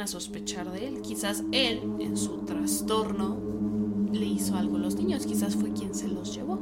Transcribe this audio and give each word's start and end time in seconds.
Empiezan 0.00 0.16
a 0.16 0.20
sospechar 0.20 0.72
de 0.72 0.88
él. 0.88 1.02
Quizás 1.02 1.44
él, 1.52 1.82
en 1.98 2.16
su 2.16 2.38
trastorno, 2.46 3.38
le 4.10 4.24
hizo 4.24 4.56
algo 4.56 4.76
a 4.76 4.78
los 4.78 4.94
niños. 4.96 5.26
Quizás 5.26 5.54
fue 5.54 5.74
quien 5.74 5.94
se 5.94 6.08
los 6.08 6.34
llevó. 6.34 6.58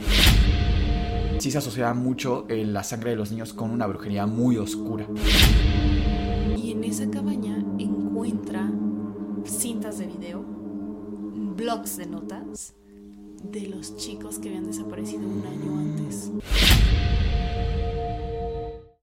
Sí 1.38 1.52
se 1.52 1.58
asociaba 1.58 1.94
mucho 1.94 2.46
eh, 2.48 2.64
la 2.64 2.82
sangre 2.82 3.10
de 3.10 3.16
los 3.16 3.30
niños 3.30 3.54
con 3.54 3.70
una 3.70 3.86
brujería 3.86 4.26
muy 4.26 4.56
oscura. 4.56 5.06
Y 6.56 6.72
en 6.72 6.82
esa 6.82 7.08
cabaña 7.08 7.64
encuentra 7.78 8.72
cintas 9.44 9.98
de 9.98 10.06
video, 10.06 10.44
blogs 10.44 11.96
de 11.96 12.06
notas 12.06 12.74
de 13.44 13.68
los 13.68 13.94
chicos 13.94 14.40
que 14.40 14.48
habían 14.48 14.66
desaparecido 14.66 15.22
un 15.28 15.44
año 15.46 15.78
antes. 15.78 16.32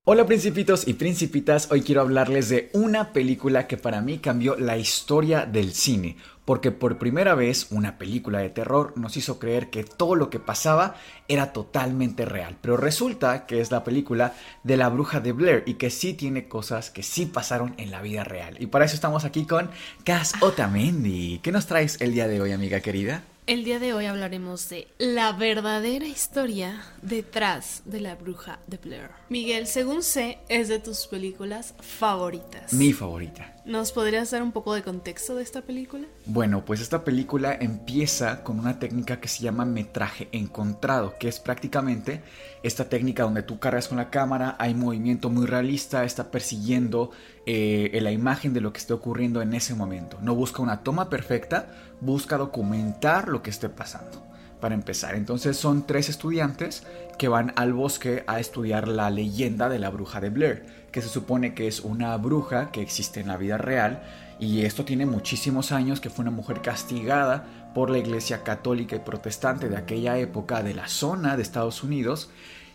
Hola 0.08 0.28
principitos 0.28 0.88
y 0.88 0.94
principitas, 0.94 1.72
hoy 1.72 1.82
quiero 1.82 2.02
hablarles 2.02 2.48
de 2.48 2.70
una 2.74 3.12
película 3.12 3.66
que 3.66 3.76
para 3.76 4.02
mí 4.02 4.20
cambió 4.20 4.56
la 4.56 4.78
historia 4.78 5.48
del 5.48 5.74
cine, 5.74 6.16
porque 6.46 6.70
por 6.70 7.00
primera 7.00 7.34
vez 7.34 7.72
una 7.72 7.98
película 7.98 8.38
de 8.38 8.52
terror 8.52 8.94
nos 8.98 9.18
hizo 9.18 9.40
creer 9.40 9.72
que 9.72 9.84
todo 9.84 10.14
lo 10.14 10.30
que 10.30 10.40
pasaba 10.40 10.94
era 11.28 11.54
totalmente 11.54 12.24
real, 12.24 12.56
pero 12.62 12.78
resulta 12.78 13.48
que 13.48 13.62
es 13.62 13.72
la 13.72 13.84
película 13.84 14.36
de 14.62 14.78
la 14.78 14.90
bruja 14.90 15.22
de 15.22 15.32
Blair 15.32 15.64
y 15.66 15.74
que 15.74 15.90
sí 15.90 16.14
tiene 16.14 16.48
cosas 16.48 16.92
que 16.92 17.02
sí 17.02 17.26
pasaron 17.26 17.74
en 17.80 17.90
la 17.90 18.04
vida 18.04 18.24
real. 18.24 18.58
Y 18.60 18.68
para 18.68 18.86
eso 18.86 18.94
estamos 18.94 19.26
aquí 19.26 19.48
con 19.48 19.72
Cas 20.04 20.34
Otamendi. 20.40 21.40
¿Qué 21.40 21.52
nos 21.52 21.66
traes 21.66 22.00
el 22.00 22.14
día 22.14 22.28
de 22.28 22.42
hoy, 22.42 22.52
amiga 22.52 22.80
querida? 22.80 23.24
El 23.48 23.64
día 23.64 23.78
de 23.78 23.94
hoy 23.94 24.08
hablaremos 24.08 24.70
de 24.70 24.88
la 24.98 25.32
verdadera 25.32 26.08
historia 26.08 26.82
detrás 27.04 27.84
de 27.86 28.00
la 28.00 28.16
bruja 28.16 28.60
de 28.66 28.78
Blair. 28.78 29.12
Miguel, 29.30 29.68
según 29.68 30.02
sé, 30.02 30.40
es 30.50 30.68
de 30.68 30.80
tus 30.80 31.06
películas 31.06 31.76
favoritas. 31.80 32.74
Mi 32.74 32.92
favorita. 32.92 33.55
¿Nos 33.66 33.92
podrías 33.92 34.30
dar 34.30 34.44
un 34.44 34.52
poco 34.52 34.76
de 34.76 34.84
contexto 34.84 35.36
de 35.36 35.42
esta 35.42 35.64
película? 35.64 36.06
Bueno, 36.28 36.64
pues 36.64 36.82
esta 36.82 37.04
película 37.04 37.52
empieza 37.60 38.44
con 38.44 38.60
una 38.60 38.78
técnica 38.78 39.20
que 39.20 39.28
se 39.28 39.42
llama 39.42 39.66
metraje 39.66 40.30
encontrado, 40.32 41.16
que 41.20 41.28
es 41.28 41.40
prácticamente 41.40 42.22
esta 42.62 42.90
técnica 42.90 43.24
donde 43.24 43.42
tú 43.42 43.58
cargas 43.58 43.88
con 43.88 43.98
la 43.98 44.12
cámara, 44.12 44.56
hay 44.60 44.76
movimiento 44.76 45.32
muy 45.32 45.48
realista, 45.48 46.04
está 46.04 46.30
persiguiendo 46.30 47.10
eh, 47.48 47.98
la 48.04 48.12
imagen 48.12 48.54
de 48.54 48.62
lo 48.62 48.72
que 48.72 48.78
esté 48.78 48.94
ocurriendo 48.94 49.42
en 49.42 49.56
ese 49.56 49.74
momento. 49.74 50.20
No 50.22 50.36
busca 50.36 50.62
una 50.62 50.84
toma 50.84 51.10
perfecta, 51.10 51.68
busca 52.02 52.38
documentar 52.38 53.30
lo 53.30 53.42
que 53.42 53.50
esté 53.50 53.70
pasando. 53.70 54.24
Para 54.62 54.76
empezar, 54.76 55.16
entonces 55.16 55.58
son 55.58 55.86
tres 55.86 56.08
estudiantes 56.08 56.84
que 57.18 57.28
van 57.28 57.52
al 57.56 57.74
bosque 57.74 58.24
a 58.28 58.40
estudiar 58.40 58.88
la 58.88 59.10
leyenda 59.10 59.70
de 59.70 59.80
la 59.80 59.90
bruja 59.90 60.22
de 60.22 60.30
Blair, 60.30 60.85
que 60.96 61.02
se 61.02 61.10
supone 61.10 61.54
que 61.54 61.68
es 61.68 61.82
una 61.82 62.16
bruja 62.16 62.72
que 62.72 62.82
existe 62.82 63.20
en 63.20 63.28
la 63.28 63.36
vida 63.36 63.58
real 63.58 64.02
y 64.40 64.62
esto 64.62 64.86
tiene 64.86 65.06
muchísimos 65.06 65.74
años, 65.74 66.00
que 66.00 66.10
fue 66.10 66.24
una 66.24 66.32
mujer 66.32 66.62
castigada 66.62 67.72
por 67.76 67.90
la 67.90 67.98
iglesia 67.98 68.44
católica 68.44 68.96
y 68.96 69.00
protestante 69.00 69.68
de 69.68 69.76
aquella 69.76 70.18
época 70.18 70.64
de 70.64 70.74
la 70.74 70.88
zona 70.88 71.36
de 71.36 71.44
Estados 71.44 71.84
Unidos, 71.84 72.30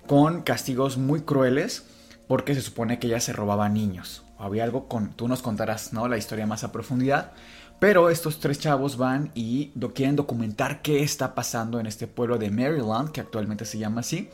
con 0.06 0.42
castigos 0.42 0.98
muy 0.98 1.22
crueles, 1.22 1.86
porque 2.28 2.54
se 2.54 2.60
supone 2.60 2.98
que 2.98 3.06
ella 3.06 3.20
se 3.20 3.32
robaba 3.32 3.70
niños. 3.70 4.22
Había 4.36 4.64
algo 4.64 4.86
con, 4.86 5.14
tú 5.14 5.26
nos 5.26 5.40
contarás, 5.40 5.94
¿no? 5.94 6.06
La 6.06 6.18
historia 6.18 6.46
más 6.46 6.62
a 6.62 6.72
profundidad. 6.72 7.32
Pero 7.78 8.10
estos 8.10 8.38
tres 8.38 8.58
chavos 8.58 8.98
van 8.98 9.30
y 9.34 9.72
quieren 9.94 10.16
documentar 10.16 10.82
qué 10.82 11.02
está 11.02 11.34
pasando 11.34 11.80
en 11.80 11.86
este 11.86 12.06
pueblo 12.06 12.36
de 12.36 12.50
Maryland, 12.50 13.12
que 13.12 13.22
actualmente 13.22 13.64
se 13.64 13.78
llama 13.78 14.02
así. 14.02 14.28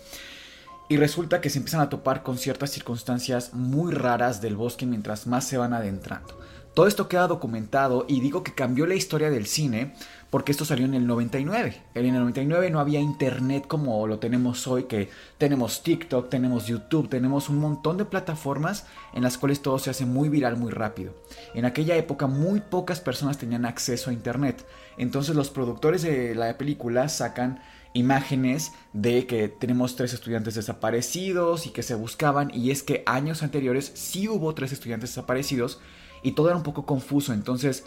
Y 0.89 0.97
resulta 0.99 1.41
que 1.41 1.51
se 1.51 1.59
empiezan 1.59 1.81
a 1.81 1.89
topar 1.89 2.23
con 2.23 2.39
ciertas 2.39 2.71
circunstancias 2.71 3.55
muy 3.55 3.93
raras 3.93 4.41
del 4.41 4.57
bosque 4.57 4.87
mientras 4.87 5.27
más 5.27 5.45
se 5.45 5.57
van 5.57 5.73
adentrando. 5.73 6.39
Todo 6.77 6.87
esto 6.87 7.09
queda 7.09 7.27
documentado 7.27 8.05
y 8.07 8.21
digo 8.21 8.45
que 8.45 8.53
cambió 8.53 8.87
la 8.87 8.95
historia 8.95 9.31
del 9.31 9.47
cine 9.47 9.95
porque 10.29 10.53
esto 10.53 10.67
salió 10.67 10.85
en 10.85 10.93
el 10.93 11.07
99. 11.07 11.75
En 11.95 12.05
el 12.05 12.13
99 12.13 12.71
no 12.71 12.81
había 12.81 13.01
internet 13.01 13.65
como 13.67 14.07
lo 14.07 14.19
tenemos 14.19 14.67
hoy, 14.67 14.85
que 14.85 15.09
tenemos 15.39 15.83
TikTok, 15.83 16.29
tenemos 16.29 16.67
YouTube, 16.67 17.09
tenemos 17.09 17.49
un 17.49 17.61
montón 17.61 17.97
de 17.97 18.05
plataformas 18.05 18.85
en 19.15 19.23
las 19.23 19.39
cuales 19.39 19.63
todo 19.63 19.79
se 19.79 19.89
hace 19.89 20.05
muy 20.05 20.29
viral 20.29 20.59
muy 20.59 20.71
rápido. 20.71 21.15
En 21.55 21.65
aquella 21.65 21.97
época 21.97 22.27
muy 22.27 22.61
pocas 22.61 23.01
personas 23.01 23.39
tenían 23.39 23.65
acceso 23.65 24.11
a 24.11 24.13
internet. 24.13 24.63
Entonces 24.99 25.35
los 25.35 25.49
productores 25.49 26.03
de 26.03 26.35
la 26.35 26.59
película 26.59 27.09
sacan 27.09 27.63
imágenes 27.97 28.73
de 28.93 29.27
que 29.27 29.49
tenemos 29.49 29.97
tres 29.97 30.13
estudiantes 30.13 30.55
desaparecidos 30.55 31.67
y 31.67 31.71
que 31.71 31.83
se 31.83 31.95
buscaban 31.95 32.51
y 32.55 32.71
es 32.71 32.83
que 32.83 33.03
años 33.07 33.43
anteriores 33.43 33.91
sí 33.95 34.29
hubo 34.29 34.55
tres 34.55 34.73
estudiantes 34.73 35.11
desaparecidos 35.11 35.81
y 36.23 36.33
todo 36.33 36.49
era 36.49 36.57
un 36.57 36.63
poco 36.63 36.87
confuso 36.87 37.33
entonces 37.33 37.85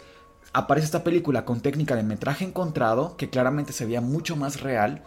aparece 0.52 0.86
esta 0.86 1.04
película 1.04 1.44
con 1.44 1.60
técnica 1.60 1.94
de 1.94 2.02
metraje 2.02 2.44
encontrado 2.44 3.16
que 3.16 3.30
claramente 3.30 3.72
se 3.72 3.86
veía 3.86 4.00
mucho 4.00 4.36
más 4.36 4.60
real 4.60 5.04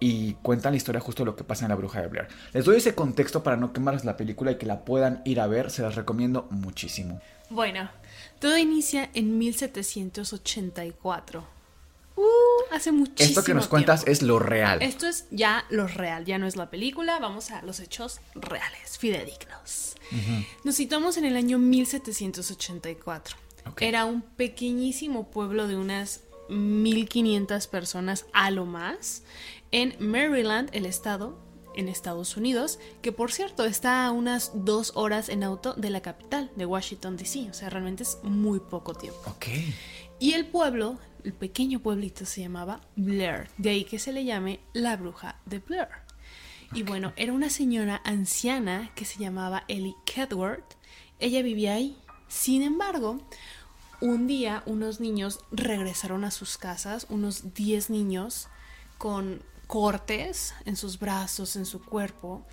y 0.00 0.34
cuenta 0.42 0.70
la 0.70 0.76
historia 0.76 1.00
justo 1.00 1.22
de 1.22 1.26
lo 1.26 1.36
que 1.36 1.44
pasa 1.44 1.64
en 1.64 1.68
la 1.68 1.76
bruja 1.76 2.02
de 2.02 2.08
Blair. 2.08 2.26
Les 2.52 2.64
doy 2.64 2.78
ese 2.78 2.96
contexto 2.96 3.44
para 3.44 3.56
no 3.56 3.72
quemarles 3.72 4.04
la 4.04 4.16
película 4.16 4.50
y 4.50 4.58
que 4.58 4.66
la 4.66 4.84
puedan 4.84 5.22
ir 5.24 5.38
a 5.38 5.46
ver, 5.46 5.70
se 5.70 5.82
las 5.82 5.94
recomiendo 5.94 6.48
muchísimo. 6.50 7.20
Bueno, 7.50 7.88
todo 8.40 8.58
inicia 8.58 9.10
en 9.14 9.38
1784. 9.38 11.61
Uh, 12.16 12.22
hace 12.70 12.92
muchísimo 12.92 13.28
Esto 13.28 13.44
que 13.44 13.54
nos 13.54 13.68
cuentas 13.68 14.04
tiempo. 14.04 14.12
es 14.12 14.22
lo 14.22 14.38
real. 14.38 14.82
Esto 14.82 15.06
es 15.06 15.26
ya 15.30 15.64
lo 15.70 15.86
real, 15.86 16.24
ya 16.24 16.38
no 16.38 16.46
es 16.46 16.56
la 16.56 16.70
película, 16.70 17.18
vamos 17.18 17.50
a 17.50 17.62
los 17.62 17.80
hechos 17.80 18.20
reales, 18.34 18.98
fidedignos. 18.98 19.94
Nos 20.64 20.74
situamos 20.74 21.16
en 21.16 21.24
el 21.24 21.36
año 21.36 21.58
1784. 21.58 23.36
Ok. 23.70 23.82
Era 23.82 24.04
un 24.04 24.22
pequeñísimo 24.22 25.30
pueblo 25.30 25.68
de 25.68 25.76
unas 25.76 26.20
1500 26.50 27.66
personas 27.68 28.26
a 28.32 28.50
lo 28.50 28.66
más 28.66 29.22
en 29.70 29.94
Maryland, 29.98 30.68
el 30.72 30.84
estado 30.84 31.38
en 31.74 31.88
Estados 31.88 32.36
Unidos, 32.36 32.78
que 33.00 33.12
por 33.12 33.32
cierto 33.32 33.64
está 33.64 34.04
a 34.04 34.10
unas 34.10 34.50
dos 34.54 34.92
horas 34.94 35.28
en 35.28 35.42
auto 35.42 35.72
de 35.74 35.88
la 35.88 36.02
capital, 36.02 36.50
de 36.56 36.66
Washington, 36.66 37.16
D.C. 37.16 37.48
O 37.50 37.54
sea, 37.54 37.70
realmente 37.70 38.02
es 38.02 38.18
muy 38.22 38.60
poco 38.60 38.94
tiempo. 38.94 39.22
Ok. 39.26 39.46
Y 40.22 40.34
el 40.34 40.46
pueblo, 40.46 41.00
el 41.24 41.32
pequeño 41.32 41.80
pueblito 41.80 42.26
se 42.26 42.42
llamaba 42.42 42.80
Blair, 42.94 43.48
de 43.58 43.70
ahí 43.70 43.82
que 43.82 43.98
se 43.98 44.12
le 44.12 44.24
llame 44.24 44.60
la 44.72 44.96
bruja 44.96 45.40
de 45.46 45.58
Blair. 45.58 45.88
Y 46.72 46.84
bueno, 46.84 47.12
era 47.16 47.32
una 47.32 47.50
señora 47.50 48.00
anciana 48.04 48.92
que 48.94 49.04
se 49.04 49.18
llamaba 49.18 49.64
Ellie 49.66 49.96
Kedworth. 50.04 50.76
Ella 51.18 51.42
vivía 51.42 51.74
ahí. 51.74 51.98
Sin 52.28 52.62
embargo, 52.62 53.18
un 54.00 54.28
día 54.28 54.62
unos 54.64 55.00
niños 55.00 55.40
regresaron 55.50 56.22
a 56.22 56.30
sus 56.30 56.56
casas, 56.56 57.08
unos 57.10 57.52
10 57.54 57.90
niños 57.90 58.46
con 58.98 59.42
cortes 59.66 60.54
en 60.66 60.76
sus 60.76 61.00
brazos, 61.00 61.56
en 61.56 61.66
su 61.66 61.84
cuerpo. 61.84 62.46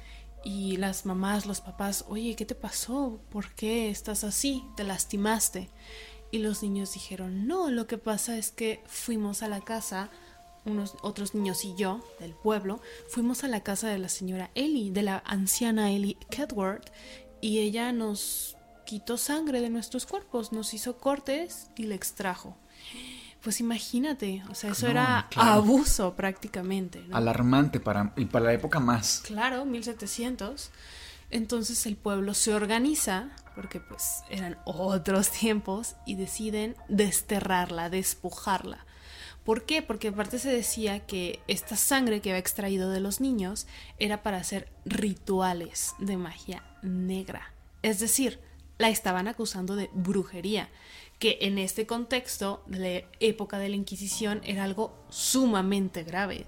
Y 0.43 0.77
las 0.77 1.05
mamás, 1.05 1.45
los 1.45 1.61
papás, 1.61 2.03
oye, 2.07 2.35
¿qué 2.35 2.45
te 2.45 2.55
pasó? 2.55 3.21
¿Por 3.29 3.53
qué 3.53 3.91
estás 3.91 4.23
así? 4.23 4.63
¿Te 4.75 4.83
lastimaste? 4.83 5.69
Y 6.31 6.39
los 6.39 6.61
niños 6.61 6.93
dijeron, 6.93 7.47
no, 7.47 7.71
lo 7.71 7.87
que 7.87 7.97
pasa 7.97 8.37
es 8.37 8.51
que 8.51 8.83
fuimos 8.85 9.41
a 9.41 9.47
la 9.47 9.61
casa, 9.61 10.09
unos 10.65 10.95
otros 11.01 11.33
niños 11.33 11.65
y 11.65 11.73
yo, 11.75 12.01
del 12.19 12.33
pueblo, 12.33 12.81
fuimos 13.09 13.43
a 13.43 13.47
la 13.47 13.61
casa 13.63 13.87
de 13.89 13.97
la 13.97 14.09
señora 14.09 14.51
Ellie, 14.53 14.91
de 14.91 15.01
la 15.01 15.23
anciana 15.25 15.91
Ellie 15.91 16.17
Kedworth, 16.29 16.91
y 17.41 17.59
ella 17.59 17.91
nos 17.93 18.55
quitó 18.85 19.17
sangre 19.17 19.61
de 19.61 19.69
nuestros 19.69 20.05
cuerpos, 20.05 20.51
nos 20.51 20.73
hizo 20.73 20.97
cortes 20.97 21.69
y 21.75 21.83
le 21.83 21.95
extrajo. 21.95 22.55
Pues 23.41 23.59
imagínate, 23.61 24.43
o 24.51 24.55
sea, 24.55 24.71
eso 24.71 24.85
No, 24.87 24.91
era 24.91 25.27
claro. 25.31 25.51
abuso 25.51 26.13
prácticamente. 26.15 27.01
¿no? 27.07 27.15
Alarmante 27.15 27.79
para, 27.79 28.13
y 28.17 28.25
para 28.25 28.45
la 28.45 28.53
época 28.53 28.79
más. 28.79 29.23
Claro, 29.25 29.63
1700. 29.65 30.69
Entonces 31.31 31.85
el 31.85 31.95
pueblo 31.95 32.33
se 32.33 32.53
organiza, 32.53 33.29
porque 33.59 33.81
pues 33.81 34.23
eran 34.29 34.57
otros 34.63 35.31
tiempos, 35.41 35.97
y 36.05 36.15
deciden 36.15 36.77
desterrarla, 36.87 37.89
despojarla. 37.89 38.85
¿Por 39.43 39.65
qué? 39.65 39.81
Porque 39.81 40.07
aparte 40.07 40.39
se 40.39 40.49
decía 40.49 41.05
que 41.05 41.41
esta 41.49 41.75
sangre 41.75 42.21
que 42.21 42.29
había 42.29 42.39
extraído 42.39 42.89
de 42.89 43.01
los 43.01 43.19
niños 43.19 43.67
era 43.97 44.23
para 44.23 44.37
hacer 44.37 44.69
rituales 44.85 45.93
de 45.99 46.15
magia 46.15 46.63
negra. 46.83 47.51
Es 47.81 47.99
decir, 47.99 48.39
la 48.77 48.87
estaban 48.87 49.27
acusando 49.27 49.75
de 49.75 49.89
brujería, 49.93 50.69
que 51.19 51.39
en 51.41 51.57
este 51.57 51.85
contexto 51.85 52.63
de 52.65 52.79
la 52.79 53.09
época 53.19 53.59
de 53.59 53.67
la 53.67 53.75
Inquisición 53.75 54.39
era 54.45 54.63
algo 54.63 54.97
sumamente 55.09 56.03
grave. 56.03 56.45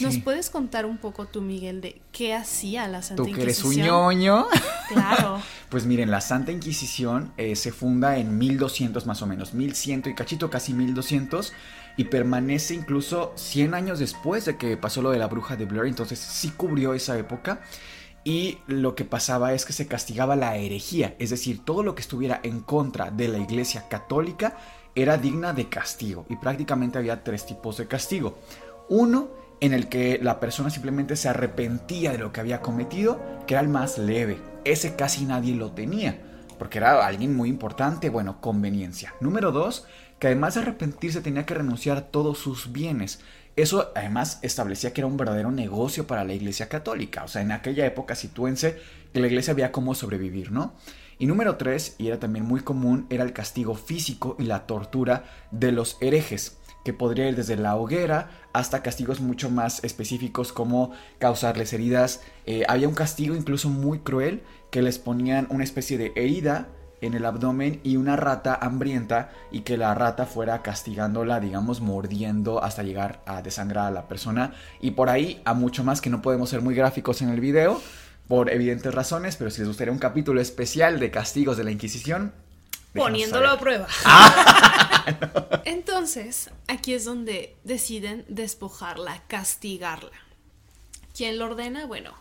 ¿Nos 0.00 0.18
puedes 0.18 0.50
contar 0.50 0.86
un 0.86 0.98
poco 0.98 1.26
tú, 1.26 1.40
Miguel, 1.40 1.80
de 1.80 2.00
qué 2.12 2.34
hacía 2.34 2.88
la 2.88 3.02
Santa 3.02 3.22
¿Tú 3.22 3.24
que 3.24 3.40
Inquisición? 3.40 3.72
eres 3.72 3.84
un 3.84 3.86
ñoño? 3.86 4.46
Claro. 4.88 5.42
pues 5.68 5.84
miren, 5.84 6.10
la 6.10 6.20
Santa 6.20 6.52
Inquisición 6.52 7.32
eh, 7.36 7.56
se 7.56 7.72
funda 7.72 8.18
en 8.18 8.38
1200 8.38 9.04
más 9.04 9.20
o 9.22 9.26
menos, 9.26 9.52
1100 9.52 10.04
y 10.06 10.14
cachito, 10.14 10.48
casi 10.48 10.72
1200, 10.74 11.52
y 11.96 12.04
permanece 12.04 12.74
incluso 12.74 13.32
100 13.36 13.74
años 13.74 13.98
después 13.98 14.44
de 14.44 14.56
que 14.56 14.76
pasó 14.76 15.02
lo 15.02 15.10
de 15.10 15.18
la 15.18 15.26
bruja 15.26 15.56
de 15.56 15.64
Blair, 15.64 15.88
entonces 15.88 16.18
sí 16.18 16.50
cubrió 16.50 16.94
esa 16.94 17.18
época. 17.18 17.60
Y 18.22 18.58
lo 18.66 18.96
que 18.96 19.04
pasaba 19.04 19.54
es 19.54 19.64
que 19.64 19.72
se 19.72 19.86
castigaba 19.86 20.34
la 20.34 20.56
herejía, 20.56 21.14
es 21.20 21.30
decir, 21.30 21.64
todo 21.64 21.84
lo 21.84 21.94
que 21.94 22.02
estuviera 22.02 22.40
en 22.42 22.60
contra 22.60 23.12
de 23.12 23.28
la 23.28 23.38
Iglesia 23.38 23.88
Católica 23.88 24.56
era 24.96 25.16
digna 25.16 25.52
de 25.52 25.68
castigo. 25.68 26.26
Y 26.28 26.36
prácticamente 26.36 26.98
había 26.98 27.22
tres 27.22 27.46
tipos 27.46 27.76
de 27.76 27.86
castigo. 27.86 28.38
Uno 28.88 29.28
en 29.60 29.72
el 29.72 29.88
que 29.88 30.18
la 30.22 30.40
persona 30.40 30.70
simplemente 30.70 31.16
se 31.16 31.28
arrepentía 31.28 32.12
de 32.12 32.18
lo 32.18 32.32
que 32.32 32.40
había 32.40 32.60
cometido, 32.60 33.20
que 33.46 33.54
era 33.54 33.60
el 33.60 33.68
más 33.68 33.98
leve. 33.98 34.38
Ese 34.64 34.96
casi 34.96 35.24
nadie 35.24 35.54
lo 35.54 35.72
tenía, 35.72 36.20
porque 36.58 36.78
era 36.78 37.06
alguien 37.06 37.34
muy 37.34 37.48
importante, 37.48 38.10
bueno, 38.10 38.40
conveniencia. 38.40 39.14
Número 39.20 39.52
dos, 39.52 39.86
que 40.18 40.28
además 40.28 40.54
de 40.54 40.62
arrepentirse 40.62 41.20
tenía 41.20 41.46
que 41.46 41.54
renunciar 41.54 41.96
a 41.96 42.06
todos 42.08 42.38
sus 42.38 42.72
bienes. 42.72 43.20
Eso 43.54 43.92
además 43.94 44.38
establecía 44.42 44.92
que 44.92 45.00
era 45.00 45.08
un 45.08 45.16
verdadero 45.16 45.50
negocio 45.50 46.06
para 46.06 46.24
la 46.24 46.34
Iglesia 46.34 46.68
Católica. 46.68 47.24
O 47.24 47.28
sea, 47.28 47.42
en 47.42 47.52
aquella 47.52 47.86
época 47.86 48.14
situense 48.14 48.78
que 49.12 49.20
la 49.20 49.28
Iglesia 49.28 49.52
había 49.52 49.72
cómo 49.72 49.94
sobrevivir, 49.94 50.52
¿no? 50.52 50.74
Y 51.18 51.26
número 51.26 51.56
tres, 51.56 51.94
y 51.96 52.08
era 52.08 52.20
también 52.20 52.44
muy 52.44 52.60
común, 52.60 53.06
era 53.08 53.24
el 53.24 53.32
castigo 53.32 53.74
físico 53.74 54.36
y 54.38 54.44
la 54.44 54.66
tortura 54.66 55.24
de 55.50 55.72
los 55.72 55.96
herejes 56.02 56.58
que 56.86 56.92
podría 56.92 57.28
ir 57.28 57.34
desde 57.34 57.56
la 57.56 57.74
hoguera 57.74 58.30
hasta 58.52 58.80
castigos 58.80 59.20
mucho 59.20 59.50
más 59.50 59.82
específicos 59.82 60.52
como 60.52 60.92
causarles 61.18 61.72
heridas. 61.72 62.22
Eh, 62.46 62.62
había 62.68 62.86
un 62.86 62.94
castigo 62.94 63.34
incluso 63.34 63.68
muy 63.68 63.98
cruel 63.98 64.44
que 64.70 64.82
les 64.82 65.00
ponían 65.00 65.48
una 65.50 65.64
especie 65.64 65.98
de 65.98 66.12
herida 66.14 66.68
en 67.00 67.14
el 67.14 67.24
abdomen 67.24 67.80
y 67.82 67.96
una 67.96 68.14
rata 68.14 68.56
hambrienta 68.62 69.32
y 69.50 69.62
que 69.62 69.76
la 69.76 69.96
rata 69.96 70.26
fuera 70.26 70.62
castigándola, 70.62 71.40
digamos, 71.40 71.80
mordiendo 71.80 72.62
hasta 72.62 72.84
llegar 72.84 73.20
a 73.26 73.42
desangrar 73.42 73.88
a 73.88 73.90
la 73.90 74.06
persona. 74.06 74.54
Y 74.80 74.92
por 74.92 75.10
ahí 75.10 75.42
a 75.44 75.54
mucho 75.54 75.82
más 75.82 76.00
que 76.00 76.08
no 76.08 76.22
podemos 76.22 76.50
ser 76.50 76.62
muy 76.62 76.76
gráficos 76.76 77.20
en 77.20 77.30
el 77.30 77.40
video 77.40 77.82
por 78.28 78.48
evidentes 78.48 78.94
razones, 78.94 79.34
pero 79.34 79.50
si 79.50 79.62
les 79.62 79.68
gustaría 79.68 79.92
un 79.92 79.98
capítulo 79.98 80.40
especial 80.40 81.00
de 81.00 81.10
castigos 81.10 81.56
de 81.56 81.64
la 81.64 81.72
Inquisición, 81.72 82.32
poniéndolo 82.96 83.48
a 83.50 83.58
prueba. 83.58 83.88
Entonces, 85.64 86.50
aquí 86.66 86.94
es 86.94 87.04
donde 87.04 87.56
deciden 87.64 88.24
despojarla, 88.28 89.22
castigarla. 89.28 90.10
¿Quién 91.14 91.38
lo 91.38 91.46
ordena? 91.46 91.86
Bueno, 91.86 92.14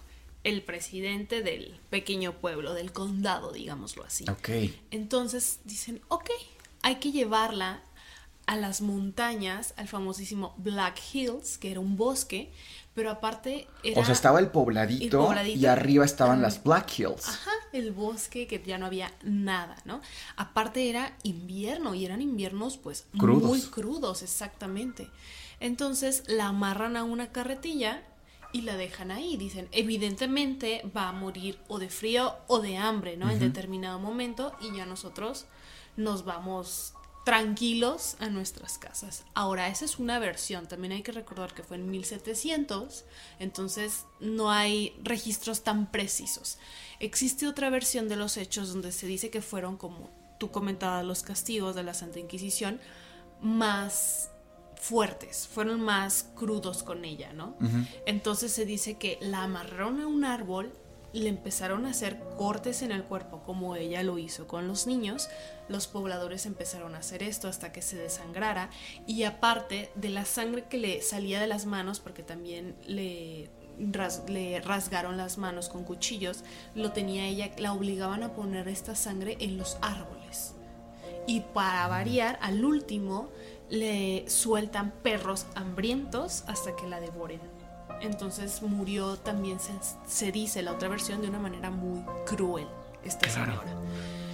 el 0.43 0.61
presidente 0.61 1.41
del 1.41 1.79
pequeño 1.89 2.33
pueblo, 2.33 2.73
del 2.73 2.91
condado, 2.91 3.51
digámoslo 3.51 4.03
así. 4.03 4.25
Ok. 4.29 4.49
Entonces 4.91 5.59
dicen, 5.65 6.01
ok, 6.07 6.29
hay 6.83 6.95
que 6.97 7.11
llevarla 7.11 7.81
a 8.45 8.55
las 8.55 8.81
montañas, 8.81 9.73
al 9.75 9.87
famosísimo 9.87 10.53
Black 10.57 11.01
Hills, 11.13 11.57
que 11.57 11.71
era 11.71 11.79
un 11.79 11.97
bosque, 11.97 12.51
pero 12.95 13.11
aparte 13.11 13.67
era... 13.83 14.01
O 14.01 14.05
sea, 14.05 14.13
estaba 14.13 14.39
el 14.39 14.47
pobladito, 14.47 15.03
el 15.03 15.25
pobladito, 15.27 15.59
y 15.59 15.65
arriba 15.65 16.05
estaban 16.05 16.41
las 16.41 16.63
Black 16.63 16.97
Hills. 16.97 17.27
Ajá, 17.27 17.51
el 17.73 17.91
bosque 17.91 18.47
que 18.47 18.63
ya 18.65 18.77
no 18.77 18.85
había 18.85 19.13
nada, 19.21 19.75
¿no? 19.83 20.01
Aparte 20.37 20.89
era 20.89 21.15
invierno 21.23 21.93
y 21.93 22.05
eran 22.05 22.21
inviernos 22.21 22.77
pues 22.77 23.05
Crudos. 23.17 23.49
muy 23.49 23.61
crudos, 23.61 24.23
exactamente. 24.23 25.09
Entonces 25.59 26.23
la 26.27 26.47
amarran 26.47 26.95
a 26.95 27.03
una 27.03 27.33
carretilla 27.33 28.01
y 28.53 28.61
la 28.61 28.77
dejan 28.77 29.11
ahí. 29.11 29.35
Dicen, 29.35 29.67
evidentemente 29.73 30.89
va 30.95 31.09
a 31.09 31.11
morir 31.11 31.59
o 31.67 31.79
de 31.79 31.89
frío 31.89 32.35
o 32.47 32.59
de 32.59 32.77
hambre, 32.77 33.17
¿no? 33.17 33.29
En 33.29 33.39
determinado 33.39 33.99
momento 33.99 34.55
y 34.61 34.73
ya 34.73 34.85
nosotros 34.85 35.45
nos 35.97 36.23
vamos 36.23 36.93
tranquilos 37.25 38.15
a 38.19 38.29
nuestras 38.29 38.77
casas. 38.77 39.25
Ahora, 39.33 39.67
esa 39.67 39.83
es 39.83 39.97
una 39.97 40.19
versión, 40.19 40.67
también 40.67 40.93
hay 40.93 41.01
que 41.01 41.11
recordar 41.11 41.53
que 41.55 41.63
fue 41.63 41.77
en 41.77 41.89
1700, 41.89 43.03
entonces 43.39 44.05
no 44.19 44.51
hay 44.51 44.95
registros 45.03 45.63
tan 45.63 45.91
precisos. 45.91 46.59
Existe 46.99 47.47
otra 47.47 47.71
versión 47.71 48.07
de 48.07 48.15
los 48.15 48.37
hechos 48.37 48.71
donde 48.71 48.91
se 48.91 49.07
dice 49.07 49.31
que 49.31 49.41
fueron, 49.41 49.75
como 49.75 50.11
tú 50.39 50.51
comentabas, 50.51 51.03
los 51.03 51.23
castigos 51.23 51.75
de 51.75 51.83
la 51.83 51.95
Santa 51.95 52.19
Inquisición 52.19 52.79
más 53.41 54.29
fuertes, 54.79 55.49
fueron 55.51 55.81
más 55.81 56.29
crudos 56.35 56.83
con 56.83 57.05
ella, 57.05 57.33
¿no? 57.33 57.55
Entonces 58.05 58.51
se 58.51 58.65
dice 58.65 58.99
que 58.99 59.17
la 59.19 59.43
amarraron 59.43 59.99
a 59.99 60.05
un 60.05 60.25
árbol 60.25 60.73
le 61.19 61.29
empezaron 61.29 61.85
a 61.85 61.91
hacer 61.91 62.19
cortes 62.37 62.81
en 62.81 62.91
el 62.91 63.03
cuerpo 63.03 63.41
como 63.43 63.75
ella 63.75 64.03
lo 64.03 64.17
hizo 64.17 64.47
con 64.47 64.67
los 64.67 64.87
niños, 64.87 65.29
los 65.67 65.87
pobladores 65.87 66.45
empezaron 66.45 66.95
a 66.95 66.99
hacer 66.99 67.23
esto 67.23 67.47
hasta 67.47 67.71
que 67.71 67.81
se 67.81 67.97
desangrara 67.97 68.69
y 69.07 69.23
aparte 69.23 69.91
de 69.95 70.09
la 70.09 70.25
sangre 70.25 70.65
que 70.69 70.77
le 70.77 71.01
salía 71.01 71.39
de 71.39 71.47
las 71.47 71.65
manos, 71.65 71.99
porque 71.99 72.23
también 72.23 72.75
le, 72.85 73.49
le 74.27 74.61
rasgaron 74.61 75.17
las 75.17 75.37
manos 75.37 75.69
con 75.69 75.83
cuchillos, 75.83 76.43
lo 76.75 76.91
tenía 76.91 77.25
ella, 77.25 77.51
la 77.57 77.73
obligaban 77.73 78.23
a 78.23 78.33
poner 78.33 78.67
esta 78.67 78.95
sangre 78.95 79.37
en 79.39 79.57
los 79.57 79.77
árboles. 79.81 80.53
Y 81.27 81.39
para 81.39 81.87
variar, 81.87 82.37
al 82.41 82.63
último 82.63 83.29
le 83.69 84.29
sueltan 84.29 84.91
perros 84.91 85.47
hambrientos 85.55 86.43
hasta 86.47 86.75
que 86.75 86.87
la 86.87 86.99
devoren. 86.99 87.54
Entonces 88.01 88.61
murió 88.61 89.17
también, 89.17 89.59
se, 89.59 89.71
se 90.07 90.31
dice 90.31 90.61
la 90.61 90.71
otra 90.71 90.87
versión, 90.89 91.21
de 91.21 91.29
una 91.29 91.39
manera 91.39 91.69
muy 91.71 92.01
cruel 92.25 92.67
esta 93.03 93.27
Claro. 93.27 93.61
señora. 93.61 93.79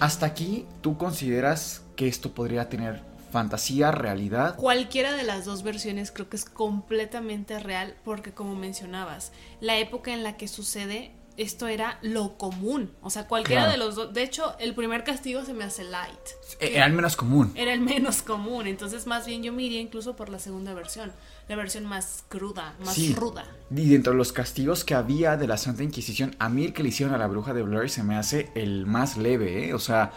Hasta 0.00 0.26
aquí, 0.26 0.66
¿tú 0.80 0.96
consideras 0.98 1.82
que 1.96 2.08
esto 2.08 2.32
podría 2.32 2.68
tener 2.68 3.02
fantasía, 3.30 3.90
realidad? 3.92 4.56
Cualquiera 4.56 5.12
de 5.12 5.22
las 5.22 5.44
dos 5.44 5.62
versiones 5.62 6.10
creo 6.10 6.28
que 6.28 6.36
es 6.36 6.44
completamente 6.44 7.58
real 7.58 7.94
porque 8.04 8.32
como 8.32 8.54
mencionabas, 8.56 9.32
la 9.60 9.78
época 9.78 10.12
en 10.12 10.22
la 10.22 10.36
que 10.36 10.48
sucede 10.48 11.12
esto 11.38 11.66
era 11.66 11.98
lo 12.02 12.36
común. 12.36 12.92
O 13.00 13.08
sea, 13.08 13.26
cualquiera 13.26 13.62
Claro. 13.62 13.72
de 13.72 13.78
los 13.78 13.94
dos. 13.94 14.12
De 14.12 14.22
hecho, 14.22 14.54
el 14.58 14.74
primer 14.74 15.02
castigo 15.02 15.42
se 15.46 15.54
me 15.54 15.64
hace 15.64 15.82
light. 15.82 16.12
Eh, 16.60 16.72
Era 16.74 16.84
al 16.84 16.92
menos 16.92 17.16
común. 17.16 17.52
Era 17.54 17.72
el 17.72 17.80
menos 17.80 18.20
común. 18.20 18.66
Entonces, 18.66 19.06
más 19.06 19.24
bien 19.24 19.42
yo 19.42 19.50
me 19.50 19.62
iría 19.62 19.80
incluso 19.80 20.14
por 20.14 20.28
la 20.28 20.38
segunda 20.38 20.74
versión. 20.74 21.10
La 21.52 21.56
versión 21.58 21.84
más 21.84 22.24
cruda, 22.30 22.74
más 22.82 22.94
Sí. 22.94 23.14
ruda. 23.14 23.44
Y 23.70 23.86
dentro 23.90 24.12
de 24.12 24.16
los 24.16 24.32
castigos 24.32 24.86
que 24.86 24.94
había 24.94 25.36
de 25.36 25.46
la 25.46 25.58
Santa 25.58 25.82
Inquisición, 25.82 26.34
a 26.38 26.48
mí 26.48 26.64
el 26.64 26.72
que 26.72 26.82
le 26.82 26.88
hicieron 26.88 27.14
a 27.14 27.18
la 27.18 27.26
bruja 27.26 27.52
de 27.52 27.62
Blair 27.62 27.90
se 27.90 28.02
me 28.02 28.16
hace 28.16 28.50
el 28.54 28.86
más 28.86 29.18
leve, 29.18 29.68
¿eh? 29.68 29.74
O 29.74 29.78
sea, 29.78 30.12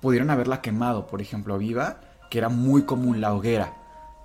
pudieron 0.00 0.30
haberla 0.30 0.62
quemado, 0.62 1.06
por 1.06 1.20
ejemplo, 1.20 1.58
viva, 1.58 2.00
que 2.30 2.38
era 2.38 2.48
muy 2.48 2.84
común 2.84 3.20
la 3.20 3.34
hoguera. 3.34 3.76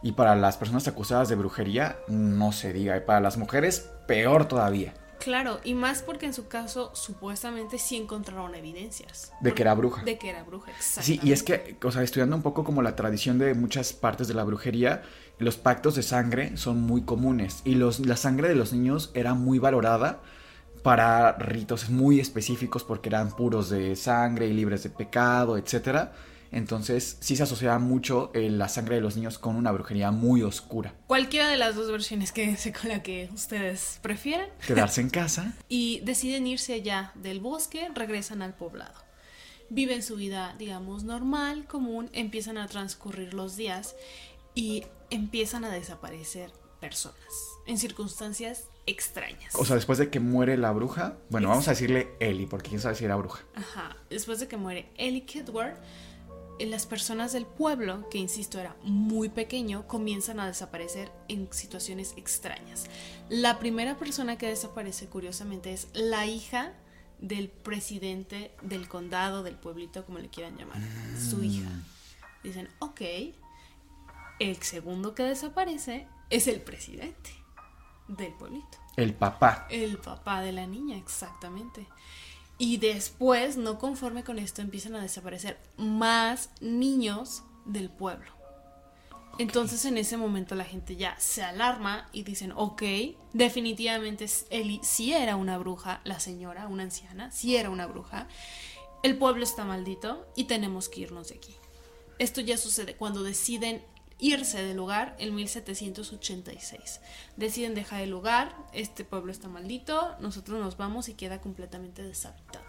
Y 0.03 0.13
para 0.13 0.37
las 0.37 0.55
personas 0.55 0.87
acusadas 0.87 1.27
de 1.27 1.35
brujería, 1.35 1.97
no 2.07 2.53
se 2.53 2.71
diga. 2.71 2.95
Y 2.95 3.01
para 3.01 3.19
las 3.19 3.35
mujeres, 3.35 3.89
peor 4.07 4.47
todavía. 4.47 4.93
Claro, 5.19 5.59
y 5.65 5.73
más 5.73 6.01
porque 6.01 6.25
en 6.27 6.33
su 6.33 6.47
caso 6.47 6.91
supuestamente 6.95 7.77
sí 7.77 7.97
encontraron 7.97 8.55
evidencias. 8.55 9.33
De 9.41 9.53
que 9.53 9.63
era 9.63 9.73
bruja. 9.73 10.03
De 10.03 10.17
que 10.17 10.29
era 10.29 10.43
bruja, 10.43 10.71
Sí, 10.79 11.13
exactamente. 11.15 11.27
y 11.27 11.31
es 11.33 11.43
que, 11.43 11.77
o 11.83 11.91
sea, 11.91 12.03
estudiando 12.03 12.37
un 12.37 12.41
poco 12.41 12.63
como 12.65 12.81
la 12.81 12.95
tradición 12.95 13.37
de 13.37 13.53
muchas 13.53 13.91
partes 13.93 14.27
de 14.29 14.33
la 14.33 14.43
brujería, 14.45 15.01
los 15.43 15.57
pactos 15.57 15.95
de 15.95 16.03
sangre 16.03 16.57
son 16.57 16.81
muy 16.81 17.03
comunes 17.03 17.61
y 17.65 17.75
los, 17.75 17.99
la 17.99 18.17
sangre 18.17 18.49
de 18.49 18.55
los 18.55 18.73
niños 18.73 19.11
era 19.13 19.33
muy 19.33 19.59
valorada 19.59 20.21
para 20.83 21.33
ritos 21.33 21.89
muy 21.89 22.19
específicos 22.19 22.83
porque 22.83 23.09
eran 23.09 23.35
puros 23.35 23.69
de 23.69 23.95
sangre 23.95 24.47
y 24.47 24.53
libres 24.53 24.83
de 24.83 24.89
pecado, 24.89 25.57
etc. 25.57 26.09
Entonces 26.51 27.17
sí 27.19 27.35
se 27.35 27.43
asociaba 27.43 27.79
mucho 27.79 28.31
eh, 28.35 28.49
la 28.49 28.67
sangre 28.67 28.95
de 28.95 29.01
los 29.01 29.15
niños 29.15 29.39
con 29.39 29.55
una 29.55 29.71
brujería 29.71 30.11
muy 30.11 30.43
oscura. 30.43 30.93
Cualquiera 31.07 31.47
de 31.47 31.57
las 31.57 31.75
dos 31.75 31.89
versiones, 31.89 32.31
quédense 32.31 32.71
con 32.73 32.89
la 32.89 33.01
que 33.01 33.29
ustedes 33.33 33.99
prefieran. 34.03 34.49
Quedarse 34.67 35.01
en 35.01 35.09
casa. 35.11 35.53
y 35.67 36.01
deciden 36.01 36.45
irse 36.45 36.73
allá 36.73 37.11
del 37.15 37.39
bosque, 37.39 37.89
regresan 37.95 38.41
al 38.43 38.53
poblado. 38.53 38.93
Viven 39.69 40.03
su 40.03 40.17
vida, 40.17 40.53
digamos, 40.59 41.03
normal, 41.03 41.65
común, 41.65 42.09
empiezan 42.13 42.59
a 42.59 42.67
transcurrir 42.67 43.33
los 43.33 43.55
días 43.55 43.95
y 44.55 44.85
empiezan 45.09 45.65
a 45.65 45.71
desaparecer 45.71 46.51
personas 46.79 47.17
en 47.65 47.77
circunstancias 47.77 48.65
extrañas. 48.85 49.55
O 49.55 49.65
sea, 49.65 49.75
después 49.75 49.97
de 49.97 50.09
que 50.09 50.19
muere 50.19 50.57
la 50.57 50.71
bruja, 50.71 51.17
bueno, 51.29 51.49
vamos 51.49 51.67
a 51.67 51.71
decirle 51.71 52.09
Ellie, 52.19 52.47
porque 52.47 52.69
quién 52.69 52.81
sabe 52.81 52.95
si 52.95 53.05
era 53.05 53.15
bruja. 53.15 53.43
Ajá, 53.55 53.95
después 54.09 54.39
de 54.39 54.47
que 54.47 54.57
muere 54.57 54.89
Ellie 54.97 55.25
Kedward, 55.25 55.77
eh, 56.59 56.65
las 56.65 56.85
personas 56.85 57.31
del 57.31 57.45
pueblo, 57.45 58.07
que 58.09 58.17
insisto 58.17 58.59
era 58.59 58.75
muy 58.83 59.29
pequeño, 59.29 59.87
comienzan 59.87 60.39
a 60.39 60.47
desaparecer 60.47 61.11
en 61.29 61.47
situaciones 61.51 62.13
extrañas. 62.17 62.85
La 63.29 63.59
primera 63.59 63.97
persona 63.97 64.37
que 64.37 64.47
desaparece, 64.47 65.07
curiosamente, 65.07 65.73
es 65.73 65.87
la 65.93 66.25
hija 66.25 66.73
del 67.19 67.47
presidente 67.47 68.51
del 68.61 68.89
condado, 68.89 69.43
del 69.43 69.55
pueblito, 69.55 70.05
como 70.05 70.19
le 70.19 70.27
quieran 70.29 70.57
llamar, 70.57 70.81
su 71.17 71.43
hija. 71.43 71.69
Dicen, 72.43 72.67
ok, 72.79 73.01
el 74.49 74.61
segundo 74.61 75.15
que 75.15 75.23
desaparece 75.23 76.07
es 76.29 76.47
el 76.47 76.61
presidente 76.61 77.31
del 78.07 78.33
pueblito. 78.33 78.77
El 78.95 79.13
papá. 79.13 79.67
El 79.69 79.97
papá 79.97 80.41
de 80.41 80.51
la 80.51 80.67
niña, 80.67 80.97
exactamente. 80.97 81.87
Y 82.57 82.77
después, 82.77 83.57
no 83.57 83.79
conforme 83.79 84.23
con 84.23 84.39
esto, 84.39 84.61
empiezan 84.61 84.95
a 84.95 85.01
desaparecer 85.01 85.59
más 85.77 86.49
niños 86.61 87.43
del 87.65 87.89
pueblo. 87.89 88.31
Entonces 89.39 89.83
en 89.85 89.97
ese 89.97 90.15
momento 90.15 90.53
la 90.53 90.63
gente 90.63 90.95
ya 90.95 91.19
se 91.19 91.41
alarma 91.41 92.07
y 92.11 92.21
dicen, 92.21 92.53
ok, 92.55 92.83
definitivamente 93.33 94.27
Eli 94.51 94.79
sí 94.83 95.11
era 95.13 95.35
una 95.35 95.57
bruja, 95.57 96.01
la 96.03 96.19
señora, 96.19 96.67
una 96.67 96.83
anciana, 96.83 97.31
sí 97.31 97.55
era 97.55 97.71
una 97.71 97.87
bruja. 97.87 98.27
El 99.01 99.17
pueblo 99.17 99.43
está 99.43 99.65
maldito 99.65 100.27
y 100.35 100.43
tenemos 100.43 100.87
que 100.87 101.01
irnos 101.01 101.29
de 101.29 101.35
aquí. 101.35 101.55
Esto 102.19 102.41
ya 102.41 102.57
sucede 102.57 102.95
cuando 102.95 103.23
deciden 103.23 103.83
irse 104.23 104.63
del 104.63 104.77
lugar 104.77 105.15
en 105.19 105.35
1786. 105.35 107.01
Deciden 107.35 107.75
dejar 107.75 108.01
el 108.01 108.09
lugar, 108.09 108.55
este 108.71 109.03
pueblo 109.03 109.33
está 109.33 109.49
maldito, 109.49 110.15
nosotros 110.21 110.61
nos 110.61 110.77
vamos 110.77 111.09
y 111.09 111.13
queda 111.13 111.41
completamente 111.41 112.03
deshabitado. 112.03 112.63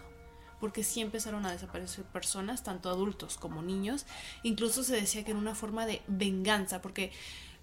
Porque 0.59 0.83
sí 0.83 0.99
empezaron 0.99 1.45
a 1.45 1.51
desaparecer 1.51 2.03
personas, 2.03 2.63
tanto 2.63 2.89
adultos 2.89 3.37
como 3.37 3.61
niños. 3.61 4.05
Incluso 4.43 4.83
se 4.83 4.95
decía 4.95 5.23
que 5.23 5.31
era 5.31 5.39
una 5.39 5.55
forma 5.55 5.85
de 5.85 6.01
venganza, 6.07 6.81
porque 6.81 7.13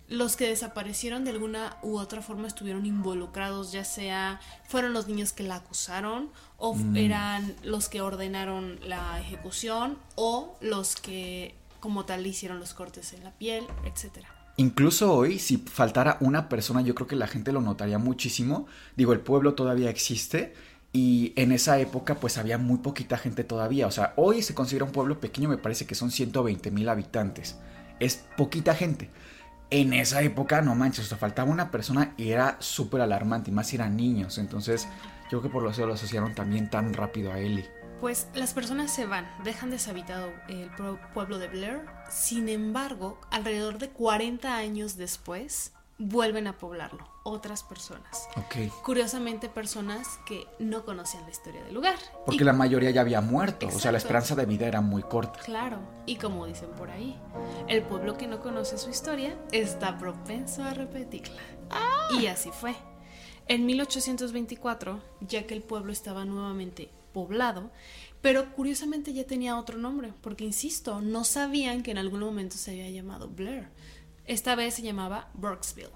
los 0.08 0.37
que 0.37 0.49
desaparecieron 0.49 1.25
de 1.25 1.30
alguna 1.30 1.76
u 1.82 1.99
otra 1.99 2.22
forma 2.22 2.49
estuvieron 2.49 2.87
involucrados, 2.87 3.72
ya 3.72 3.84
sea 3.84 4.40
fueron 4.64 4.94
los 4.94 5.06
niños 5.06 5.32
que 5.32 5.42
la 5.42 5.56
acusaron 5.56 6.30
o 6.56 6.76
eran 6.94 7.54
los 7.62 7.88
que 7.88 8.00
ordenaron 8.00 8.78
la 8.82 9.20
ejecución 9.20 9.99
o 10.14 10.56
los 10.61 10.96
que 10.96 11.54
como 11.82 12.04
tal 12.04 12.24
hicieron 12.24 12.60
los 12.60 12.74
cortes 12.74 13.12
en 13.12 13.24
la 13.24 13.32
piel, 13.32 13.66
etcétera. 13.84 14.28
Incluso 14.56 15.12
hoy, 15.12 15.40
si 15.40 15.56
faltara 15.56 16.16
una 16.20 16.48
persona, 16.48 16.80
yo 16.80 16.94
creo 16.94 17.08
que 17.08 17.16
la 17.16 17.26
gente 17.26 17.50
lo 17.50 17.60
notaría 17.60 17.98
muchísimo. 17.98 18.66
Digo, 18.96 19.12
el 19.12 19.18
pueblo 19.18 19.54
todavía 19.54 19.90
existe 19.90 20.54
y 20.92 21.32
en 21.34 21.50
esa 21.50 21.80
época 21.80 22.20
pues 22.20 22.38
había 22.38 22.56
muy 22.56 22.78
poquita 22.78 23.18
gente 23.18 23.42
todavía. 23.42 23.88
O 23.88 23.90
sea, 23.90 24.12
hoy 24.14 24.42
se 24.42 24.54
considera 24.54 24.84
un 24.84 24.92
pueblo 24.92 25.18
pequeño, 25.18 25.48
me 25.48 25.58
parece 25.58 25.84
que 25.84 25.96
son 25.96 26.12
120 26.12 26.70
mil 26.70 26.88
habitantes. 26.88 27.58
Es 27.98 28.24
poquita 28.36 28.76
gente. 28.76 29.10
En 29.70 29.92
esa 29.92 30.22
época, 30.22 30.62
no 30.62 30.76
manches, 30.76 31.06
o 31.06 31.08
sea, 31.08 31.18
faltaba 31.18 31.50
una 31.50 31.72
persona 31.72 32.14
y 32.16 32.28
era 32.28 32.58
súper 32.60 33.00
alarmante, 33.00 33.50
y 33.50 33.54
más 33.54 33.66
si 33.66 33.76
eran 33.76 33.96
niños. 33.96 34.38
Entonces, 34.38 34.86
yo 35.32 35.40
creo 35.40 35.42
que 35.42 35.48
por 35.48 35.68
eso 35.68 35.84
lo 35.84 35.94
asociaron 35.94 36.34
también 36.34 36.70
tan 36.70 36.94
rápido 36.94 37.32
a 37.32 37.40
Ellie. 37.40 37.64
Pues 38.02 38.26
las 38.35 38.52
personas 38.52 38.92
se 38.92 39.06
van, 39.06 39.30
dejan 39.44 39.71
deshabitado 39.71 40.32
el 40.49 40.68
pueblo 41.14 41.38
de 41.38 41.47
Blair. 41.47 41.82
Sin 42.11 42.49
embargo, 42.49 43.21
alrededor 43.30 43.78
de 43.78 43.90
40 43.90 44.56
años 44.56 44.97
después, 44.97 45.71
vuelven 45.99 46.49
a 46.49 46.59
poblarlo 46.59 47.06
otras 47.23 47.62
personas. 47.62 48.28
Ok. 48.37 48.73
Curiosamente, 48.82 49.49
personas 49.49 50.18
que 50.26 50.49
no 50.59 50.85
conocían 50.85 51.23
la 51.23 51.30
historia 51.30 51.62
del 51.62 51.75
lugar. 51.75 51.94
Porque 52.26 52.42
la 52.42 52.52
mayoría 52.52 52.90
ya 52.90 53.02
había 53.02 53.21
muerto, 53.21 53.68
o 53.68 53.78
sea, 53.78 53.92
la 53.92 53.99
esperanza 53.99 54.35
de 54.35 54.47
vida 54.47 54.66
era 54.66 54.80
muy 54.80 55.04
corta. 55.04 55.38
Claro, 55.38 55.78
y 56.04 56.16
como 56.16 56.47
dicen 56.47 56.71
por 56.71 56.90
ahí, 56.90 57.16
el 57.68 57.85
pueblo 57.85 58.16
que 58.16 58.26
no 58.26 58.40
conoce 58.40 58.78
su 58.78 58.90
historia 58.90 59.38
está 59.52 59.97
propenso 59.99 60.64
a 60.64 60.75
repetirla. 60.75 61.40
¡Ah! 61.71 62.09
Y 62.21 62.26
así 62.26 62.50
fue. 62.50 62.75
En 63.47 63.64
1824, 63.64 65.00
ya 65.21 65.47
que 65.47 65.54
el 65.54 65.62
pueblo 65.62 65.92
estaba 65.92 66.25
nuevamente 66.25 66.90
poblado, 67.12 67.71
pero 68.21 68.52
curiosamente 68.54 69.12
ya 69.12 69.25
tenía 69.25 69.59
otro 69.59 69.78
nombre, 69.78 70.12
porque 70.21 70.45
insisto, 70.45 71.00
no 71.00 71.25
sabían 71.25 71.83
que 71.83 71.90
en 71.90 71.99
algún 71.99 72.21
momento 72.21 72.57
se 72.57 72.71
había 72.71 72.90
llamado 72.90 73.28
Blair. 73.28 73.69
Esta 74.26 74.54
vez 74.54 74.75
se 74.75 74.83
llamaba 74.83 75.31
Burksville. 75.35 75.90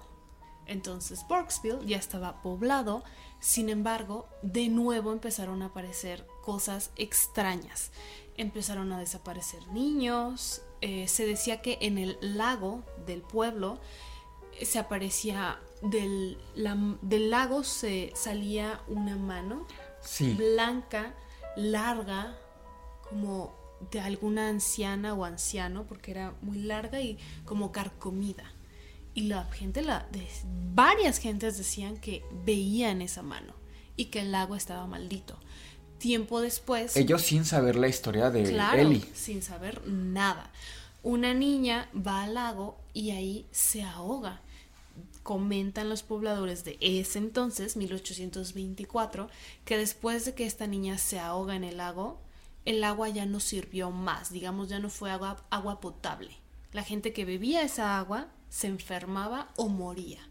Entonces 0.65 1.25
Burksville 1.29 1.85
ya 1.85 1.97
estaba 1.97 2.41
poblado, 2.41 3.03
sin 3.39 3.69
embargo, 3.69 4.27
de 4.41 4.67
nuevo 4.67 5.13
empezaron 5.13 5.61
a 5.61 5.67
aparecer 5.67 6.27
cosas 6.43 6.91
extrañas. 6.97 7.91
Empezaron 8.35 8.91
a 8.91 8.99
desaparecer 8.99 9.65
niños, 9.69 10.61
eh, 10.81 11.07
se 11.07 11.25
decía 11.25 11.61
que 11.61 11.77
en 11.81 11.97
el 11.97 12.17
lago 12.21 12.83
del 13.05 13.21
pueblo 13.21 13.79
eh, 14.59 14.65
se 14.65 14.77
aparecía 14.77 15.59
del 15.81 16.37
lago 17.29 17.63
se 17.63 18.11
salía 18.15 18.81
una 18.87 19.15
mano 19.15 19.67
blanca, 20.37 21.13
larga, 21.55 22.37
como 23.09 23.55
de 23.91 23.99
alguna 23.99 24.49
anciana 24.49 25.13
o 25.13 25.25
anciano, 25.25 25.85
porque 25.85 26.11
era 26.11 26.33
muy 26.41 26.59
larga 26.59 27.01
y 27.01 27.17
como 27.45 27.71
carcomida. 27.71 28.51
Y 29.13 29.23
la 29.23 29.45
gente, 29.45 29.81
la, 29.81 30.07
de, 30.11 30.27
varias 30.73 31.17
gentes 31.17 31.57
decían 31.57 31.97
que 31.97 32.23
veían 32.45 33.01
esa 33.01 33.23
mano 33.23 33.53
y 33.95 34.05
que 34.05 34.19
el 34.21 34.31
lago 34.31 34.55
estaba 34.55 34.85
maldito. 34.87 35.39
Tiempo 35.97 36.41
después. 36.41 36.95
Ellos 36.95 37.23
sin 37.23 37.43
saber 37.43 37.75
la 37.75 37.87
historia 37.87 38.29
de 38.29 38.43
claro, 38.43 38.89
Sin 39.13 39.41
saber 39.41 39.87
nada. 39.87 40.51
Una 41.01 41.33
niña 41.33 41.89
va 41.95 42.23
al 42.23 42.35
lago 42.35 42.77
y 42.93 43.11
ahí 43.11 43.47
se 43.51 43.81
ahoga 43.81 44.41
comentan 45.27 45.89
los 45.89 46.03
pobladores 46.03 46.63
de 46.63 46.77
ese 46.79 47.19
entonces, 47.19 47.75
1824, 47.75 49.29
que 49.65 49.75
después 49.75 50.23
de 50.23 50.33
que 50.33 50.45
esta 50.45 50.67
niña 50.67 50.97
se 50.97 51.19
ahoga 51.19 51.57
en 51.57 51.65
el 51.65 51.75
lago, 51.75 52.21
el 52.63 52.81
agua 52.81 53.09
ya 53.09 53.25
no 53.25 53.41
sirvió 53.41 53.91
más, 53.91 54.31
digamos, 54.31 54.69
ya 54.69 54.79
no 54.79 54.89
fue 54.89 55.11
agua, 55.11 55.45
agua 55.49 55.81
potable. 55.81 56.31
La 56.71 56.85
gente 56.85 57.11
que 57.11 57.25
bebía 57.25 57.61
esa 57.61 57.97
agua 57.97 58.29
se 58.47 58.67
enfermaba 58.67 59.49
o 59.57 59.67
moría. 59.67 60.29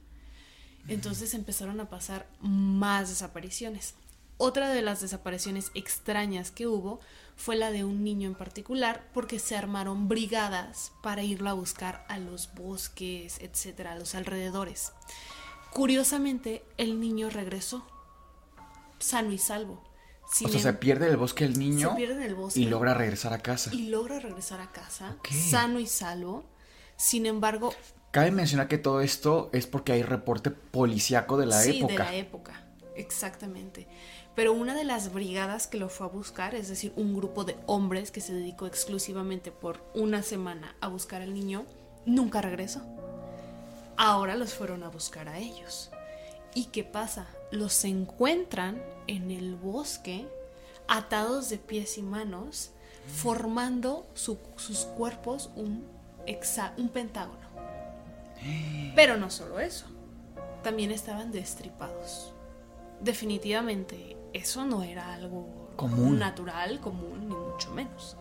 Entonces 0.88 1.34
empezaron 1.34 1.78
a 1.80 1.90
pasar 1.90 2.26
más 2.40 3.10
desapariciones. 3.10 3.96
Otra 4.38 4.70
de 4.70 4.80
las 4.80 5.02
desapariciones 5.02 5.72
extrañas 5.74 6.50
que 6.50 6.66
hubo 6.66 7.00
fue 7.36 7.54
la 7.56 7.70
de 7.70 7.84
un 7.84 8.02
niño 8.02 8.28
en 8.28 8.34
particular 8.34 9.08
porque 9.12 9.38
se 9.38 9.56
armaron 9.56 10.08
brigadas 10.08 10.92
para 11.02 11.22
irlo 11.22 11.50
a 11.50 11.52
buscar 11.52 12.04
a 12.08 12.18
los 12.18 12.52
bosques, 12.54 13.38
etcétera, 13.40 13.92
a 13.92 13.98
los 13.98 14.14
alrededores. 14.14 14.92
Curiosamente, 15.72 16.64
el 16.78 16.98
niño 16.98 17.28
regresó 17.28 17.86
sano 18.98 19.32
y 19.32 19.38
salvo. 19.38 19.84
o 20.24 20.48
sea, 20.48 20.58
se 20.58 20.72
pierde 20.72 21.08
el 21.08 21.18
bosque 21.18 21.44
el 21.44 21.58
niño 21.58 21.90
se 21.90 21.96
pierde 21.96 22.14
en 22.14 22.22
el 22.22 22.34
bosque, 22.34 22.60
y 22.60 22.64
logra 22.64 22.94
regresar 22.94 23.34
a 23.34 23.38
casa. 23.38 23.70
Y 23.72 23.88
logra 23.88 24.18
regresar 24.18 24.60
a 24.60 24.72
casa 24.72 25.16
sano 25.30 25.78
y 25.78 25.86
salvo. 25.86 26.46
Sin 26.96 27.26
embargo, 27.26 27.74
cabe 28.10 28.30
mencionar 28.30 28.68
que 28.68 28.78
todo 28.78 29.02
esto 29.02 29.50
es 29.52 29.66
porque 29.66 29.92
hay 29.92 30.02
reporte 30.02 30.50
policíaco 30.50 31.36
de 31.36 31.46
la 31.46 31.60
sí, 31.60 31.78
época. 31.78 31.92
de 31.92 31.98
la 31.98 32.14
época. 32.14 32.66
Exactamente. 32.94 33.86
Pero 34.36 34.52
una 34.52 34.74
de 34.74 34.84
las 34.84 35.14
brigadas 35.14 35.66
que 35.66 35.78
lo 35.78 35.88
fue 35.88 36.06
a 36.06 36.10
buscar, 36.10 36.54
es 36.54 36.68
decir, 36.68 36.92
un 36.94 37.16
grupo 37.16 37.44
de 37.44 37.56
hombres 37.64 38.10
que 38.10 38.20
se 38.20 38.34
dedicó 38.34 38.66
exclusivamente 38.66 39.50
por 39.50 39.82
una 39.94 40.22
semana 40.22 40.76
a 40.82 40.88
buscar 40.88 41.22
al 41.22 41.32
niño, 41.32 41.64
nunca 42.04 42.42
regresó. 42.42 42.82
Ahora 43.96 44.36
los 44.36 44.52
fueron 44.52 44.82
a 44.82 44.90
buscar 44.90 45.30
a 45.30 45.38
ellos. 45.38 45.90
¿Y 46.54 46.66
qué 46.66 46.84
pasa? 46.84 47.26
Los 47.50 47.82
encuentran 47.86 48.82
en 49.06 49.30
el 49.30 49.54
bosque, 49.54 50.28
atados 50.86 51.48
de 51.48 51.56
pies 51.56 51.96
y 51.96 52.02
manos, 52.02 52.72
formando 53.06 54.06
sus 54.12 54.84
cuerpos 54.98 55.50
un, 55.56 55.86
un 56.76 56.88
pentágono. 56.90 57.46
Pero 58.94 59.16
no 59.16 59.30
solo 59.30 59.60
eso, 59.60 59.86
también 60.62 60.90
estaban 60.90 61.32
destripados. 61.32 62.34
Definitivamente 63.00 64.16
eso 64.36 64.64
no 64.64 64.82
era 64.82 65.14
algo 65.14 65.72
común. 65.76 66.18
natural, 66.18 66.80
común, 66.80 67.28
ni 67.28 67.34
mucho 67.34 67.70
menos. 67.72 68.16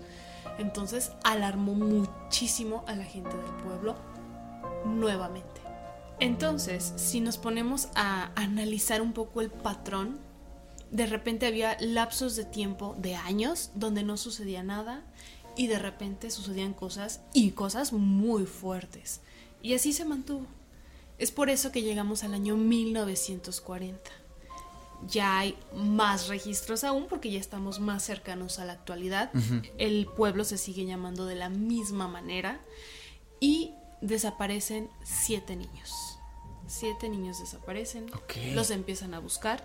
Entonces 0.57 1.11
alarmó 1.23 1.73
muchísimo 1.73 2.83
a 2.87 2.95
la 2.95 3.03
gente 3.03 3.35
del 3.35 3.63
pueblo 3.63 3.95
nuevamente. 4.85 5.61
Entonces, 6.19 6.93
si 6.95 7.19
nos 7.19 7.37
ponemos 7.37 7.89
a 7.95 8.31
analizar 8.35 9.01
un 9.01 9.11
poco 9.11 9.41
el 9.41 9.51
patrón, 9.51 10.17
de 10.91 11.07
repente 11.07 11.45
había 11.45 11.75
lapsos 11.81 12.35
de 12.35 12.45
tiempo 12.45 12.95
de 12.99 13.15
años 13.15 13.71
donde 13.75 14.03
no 14.03 14.15
sucedía 14.15 14.63
nada 14.63 15.03
y 15.57 15.67
de 15.67 15.79
repente 15.79 16.31
sucedían 16.31 16.73
cosas 16.73 17.21
y 17.33 17.51
cosas 17.51 17.91
muy 17.91 18.45
fuertes. 18.45 19.21
Y 19.61 19.73
así 19.73 19.91
se 19.91 20.05
mantuvo. 20.05 20.45
Es 21.17 21.31
por 21.31 21.49
eso 21.49 21.71
que 21.71 21.81
llegamos 21.81 22.23
al 22.23 22.33
año 22.33 22.55
1940. 22.55 24.24
Ya 25.07 25.39
hay 25.39 25.57
más 25.73 26.27
registros 26.27 26.83
aún 26.83 27.07
porque 27.07 27.31
ya 27.31 27.39
estamos 27.39 27.79
más 27.79 28.03
cercanos 28.03 28.59
a 28.59 28.65
la 28.65 28.73
actualidad. 28.73 29.31
El 29.77 30.07
pueblo 30.07 30.43
se 30.43 30.57
sigue 30.57 30.85
llamando 30.85 31.25
de 31.25 31.35
la 31.35 31.49
misma 31.49 32.07
manera 32.07 32.59
y 33.39 33.73
desaparecen 34.01 34.89
siete 35.03 35.55
niños. 35.55 36.17
Siete 36.67 37.09
niños 37.09 37.39
desaparecen, 37.39 38.11
Ok. 38.15 38.33
los 38.53 38.71
empiezan 38.71 39.13
a 39.13 39.19
buscar 39.19 39.63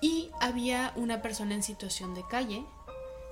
y 0.00 0.30
había 0.40 0.92
una 0.96 1.22
persona 1.22 1.54
en 1.54 1.62
situación 1.62 2.14
de 2.14 2.22
calle 2.28 2.64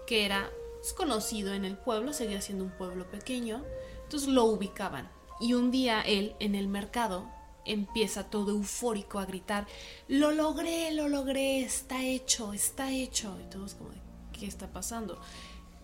que 0.07 0.25
era 0.25 0.51
pues, 0.81 0.93
conocido 0.93 1.53
en 1.55 1.65
el 1.65 1.77
pueblo, 1.77 2.13
seguía 2.13 2.41
siendo 2.41 2.65
un 2.65 2.71
pueblo 2.71 3.11
pequeño, 3.11 3.63
entonces 4.05 4.29
lo 4.29 4.45
ubicaban. 4.45 5.11
Y 5.41 5.53
un 5.55 5.71
día 5.71 6.01
él 6.01 6.35
en 6.41 6.55
el 6.55 6.67
mercado 6.69 7.27
empieza 7.67 8.31
todo 8.31 8.53
eufórico 8.53 9.19
a 9.19 9.27
gritar, 9.27 9.67
lo 10.09 10.31
logré, 10.31 10.93
lo 10.93 11.09
logré, 11.09 11.61
está 11.61 12.03
hecho, 12.03 12.53
está 12.53 12.91
hecho. 12.91 13.37
Y 13.45 13.51
todos 13.51 13.75
como, 13.75 13.91
¿qué 14.33 14.47
está 14.47 14.73
pasando? 14.73 15.21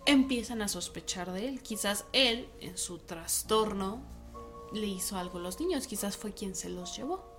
Empiezan 0.05 0.61
a 0.61 0.67
sospechar 0.67 1.31
de 1.31 1.47
él. 1.47 1.61
Quizás 1.61 2.05
él, 2.13 2.47
en 2.61 2.77
su 2.77 2.99
trastorno, 2.99 4.01
le 4.73 4.87
hizo 4.87 5.17
algo 5.17 5.37
a 5.37 5.41
los 5.41 5.59
niños, 5.59 5.87
quizás 5.87 6.17
fue 6.17 6.33
quien 6.33 6.55
se 6.55 6.69
los 6.69 6.95
llevó. 6.95 7.31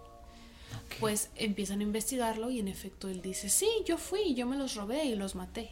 Pues 1.01 1.31
empiezan 1.37 1.81
a 1.81 1.85
investigarlo 1.85 2.51
y 2.51 2.61
en 2.61 2.69
efecto 2.69 3.09
él 3.09 3.23
dice, 3.23 3.49
sí, 3.49 3.69
yo 3.85 3.99
fui, 3.99 4.35
yo 4.35 4.47
me 4.47 4.57
los 4.57 4.75
robé 4.75 5.05
y 5.05 5.15
los 5.15 5.35
maté. 5.35 5.71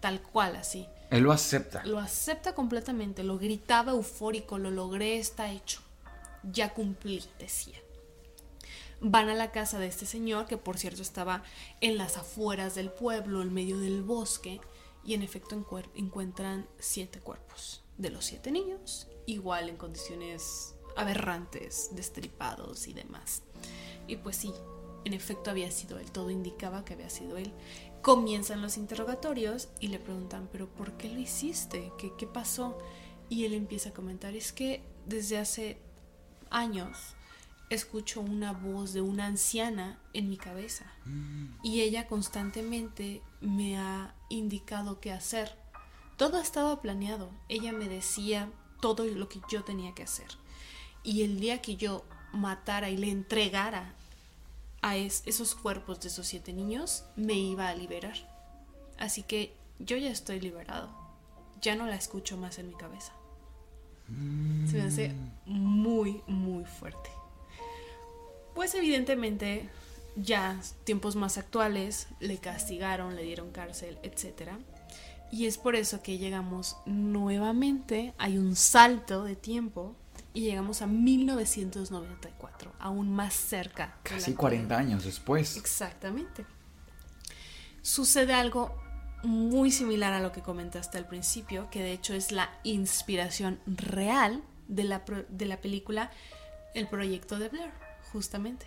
Tal 0.00 0.20
cual 0.20 0.56
así. 0.56 0.86
Él 1.10 1.22
lo 1.22 1.32
acepta. 1.32 1.84
Lo 1.86 1.98
acepta 1.98 2.54
completamente, 2.54 3.24
lo 3.24 3.38
gritaba 3.38 3.92
eufórico, 3.92 4.58
lo 4.58 4.70
logré, 4.70 5.18
está 5.18 5.50
hecho. 5.50 5.80
Ya 6.42 6.74
cumplí, 6.74 7.22
decía. 7.38 7.78
Van 9.06 9.28
a 9.28 9.34
la 9.34 9.52
casa 9.52 9.78
de 9.78 9.86
este 9.86 10.06
señor, 10.06 10.46
que 10.46 10.56
por 10.56 10.78
cierto 10.78 11.02
estaba 11.02 11.42
en 11.82 11.98
las 11.98 12.16
afueras 12.16 12.74
del 12.74 12.90
pueblo, 12.90 13.42
en 13.42 13.52
medio 13.52 13.78
del 13.78 14.02
bosque, 14.02 14.62
y 15.04 15.12
en 15.12 15.22
efecto 15.22 15.62
encuentran 15.94 16.66
siete 16.78 17.20
cuerpos 17.20 17.84
de 17.98 18.08
los 18.08 18.24
siete 18.24 18.50
niños, 18.50 19.06
igual 19.26 19.68
en 19.68 19.76
condiciones 19.76 20.74
aberrantes, 20.96 21.90
destripados 21.92 22.88
y 22.88 22.94
demás. 22.94 23.42
Y 24.06 24.16
pues 24.16 24.36
sí, 24.36 24.54
en 25.04 25.12
efecto 25.12 25.50
había 25.50 25.70
sido 25.70 25.98
él, 25.98 26.10
todo 26.10 26.30
indicaba 26.30 26.86
que 26.86 26.94
había 26.94 27.10
sido 27.10 27.36
él. 27.36 27.52
Comienzan 28.00 28.62
los 28.62 28.78
interrogatorios 28.78 29.68
y 29.80 29.88
le 29.88 29.98
preguntan, 29.98 30.48
pero 30.50 30.66
¿por 30.66 30.92
qué 30.92 31.10
lo 31.10 31.20
hiciste? 31.20 31.92
¿Qué, 31.98 32.10
qué 32.16 32.26
pasó? 32.26 32.78
Y 33.28 33.44
él 33.44 33.52
empieza 33.52 33.90
a 33.90 33.92
comentar, 33.92 34.34
es 34.34 34.50
que 34.54 34.82
desde 35.04 35.36
hace 35.36 35.76
años 36.48 37.14
escucho 37.74 38.20
una 38.20 38.52
voz 38.52 38.92
de 38.92 39.00
una 39.00 39.26
anciana 39.26 39.98
en 40.12 40.28
mi 40.30 40.36
cabeza 40.36 40.86
y 41.62 41.80
ella 41.82 42.06
constantemente 42.06 43.20
me 43.40 43.76
ha 43.78 44.14
indicado 44.30 45.00
qué 45.00 45.12
hacer. 45.12 45.54
Todo 46.16 46.40
estaba 46.40 46.80
planeado, 46.80 47.30
ella 47.48 47.72
me 47.72 47.88
decía 47.88 48.50
todo 48.80 49.04
lo 49.04 49.28
que 49.28 49.40
yo 49.50 49.64
tenía 49.64 49.94
que 49.94 50.04
hacer. 50.04 50.28
Y 51.02 51.22
el 51.22 51.40
día 51.40 51.60
que 51.60 51.76
yo 51.76 52.04
matara 52.32 52.88
y 52.90 52.96
le 52.96 53.10
entregara 53.10 53.94
a 54.82 54.96
es- 54.96 55.22
esos 55.26 55.54
cuerpos 55.54 56.00
de 56.00 56.08
esos 56.08 56.26
siete 56.26 56.52
niños, 56.52 57.04
me 57.16 57.34
iba 57.34 57.68
a 57.68 57.74
liberar. 57.74 58.16
Así 58.98 59.22
que 59.22 59.54
yo 59.78 59.96
ya 59.96 60.10
estoy 60.10 60.40
liberado. 60.40 60.90
Ya 61.60 61.74
no 61.76 61.86
la 61.86 61.96
escucho 61.96 62.36
más 62.36 62.58
en 62.58 62.68
mi 62.68 62.74
cabeza. 62.74 63.12
Se 64.70 64.76
me 64.76 64.82
hace 64.82 65.14
muy, 65.46 66.22
muy 66.26 66.64
fuerte. 66.66 67.10
Pues 68.54 68.74
evidentemente, 68.74 69.68
ya 70.16 70.60
tiempos 70.84 71.16
más 71.16 71.38
actuales, 71.38 72.08
le 72.20 72.38
castigaron, 72.38 73.16
le 73.16 73.22
dieron 73.22 73.50
cárcel, 73.50 73.98
etc. 74.02 74.52
Y 75.30 75.46
es 75.46 75.58
por 75.58 75.74
eso 75.74 76.02
que 76.02 76.18
llegamos 76.18 76.76
nuevamente, 76.86 78.14
hay 78.18 78.38
un 78.38 78.54
salto 78.54 79.24
de 79.24 79.36
tiempo 79.36 79.96
y 80.32 80.42
llegamos 80.42 80.82
a 80.82 80.86
1994, 80.86 82.72
aún 82.78 83.12
más 83.12 83.34
cerca. 83.34 83.86
de 83.86 84.10
Casi 84.10 84.30
actualidad. 84.32 84.68
40 84.68 84.78
años 84.78 85.04
después. 85.04 85.56
Exactamente. 85.56 86.46
Sucede 87.82 88.32
algo 88.32 88.74
muy 89.24 89.70
similar 89.70 90.12
a 90.12 90.20
lo 90.20 90.32
que 90.32 90.42
comentaste 90.42 90.98
al 90.98 91.06
principio, 91.06 91.68
que 91.70 91.82
de 91.82 91.92
hecho 91.92 92.14
es 92.14 92.30
la 92.30 92.50
inspiración 92.62 93.60
real 93.66 94.42
de 94.68 94.84
la, 94.84 95.02
de 95.28 95.46
la 95.46 95.60
película 95.60 96.10
El 96.74 96.88
proyecto 96.88 97.38
de 97.38 97.48
Blair, 97.48 97.72
justamente. 98.14 98.66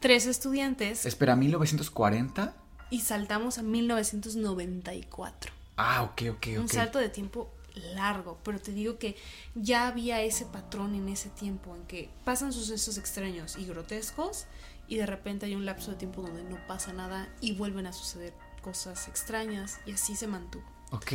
Tres 0.00 0.26
estudiantes 0.26 1.06
Espera, 1.06 1.36
¿1940? 1.36 2.52
y 2.90 3.00
saltamos 3.00 3.58
a 3.58 3.62
1994. 3.62 5.52
Ah, 5.76 6.02
ok, 6.02 6.22
ok, 6.36 6.46
Un 6.58 6.64
ok. 6.64 6.70
salto 6.72 6.98
de 6.98 7.08
tiempo 7.08 7.50
largo, 7.94 8.38
pero 8.42 8.58
te 8.60 8.72
digo 8.72 8.98
que 8.98 9.16
ya 9.54 9.86
había 9.86 10.22
ese 10.22 10.46
patrón 10.46 10.94
en 10.94 11.08
ese 11.08 11.28
tiempo 11.28 11.74
en 11.76 11.82
que 11.86 12.10
pasan 12.24 12.52
sucesos 12.52 12.96
extraños 12.98 13.56
y 13.58 13.66
grotescos 13.66 14.46
y 14.88 14.96
de 14.96 15.04
repente 15.06 15.46
hay 15.46 15.54
un 15.54 15.66
lapso 15.66 15.90
de 15.90 15.96
tiempo 15.98 16.22
donde 16.22 16.42
no 16.44 16.56
pasa 16.66 16.92
nada 16.94 17.28
y 17.40 17.52
vuelven 17.54 17.86
a 17.86 17.92
suceder 17.92 18.32
cosas 18.62 19.08
extrañas 19.08 19.78
y 19.84 19.92
así 19.92 20.16
se 20.16 20.26
mantuvo. 20.26 20.64
Ok. 20.92 21.12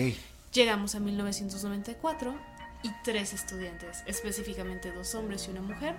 Llegamos 0.53 0.93
a 0.95 0.99
1994 0.99 2.35
y 2.83 2.91
tres 3.03 3.33
estudiantes, 3.33 4.03
específicamente 4.05 4.91
dos 4.91 5.15
hombres 5.15 5.47
y 5.47 5.51
una 5.51 5.61
mujer, 5.61 5.95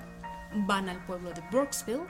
van 0.54 0.88
al 0.88 1.04
pueblo 1.04 1.32
de 1.32 1.40
Brooksville 1.50 2.06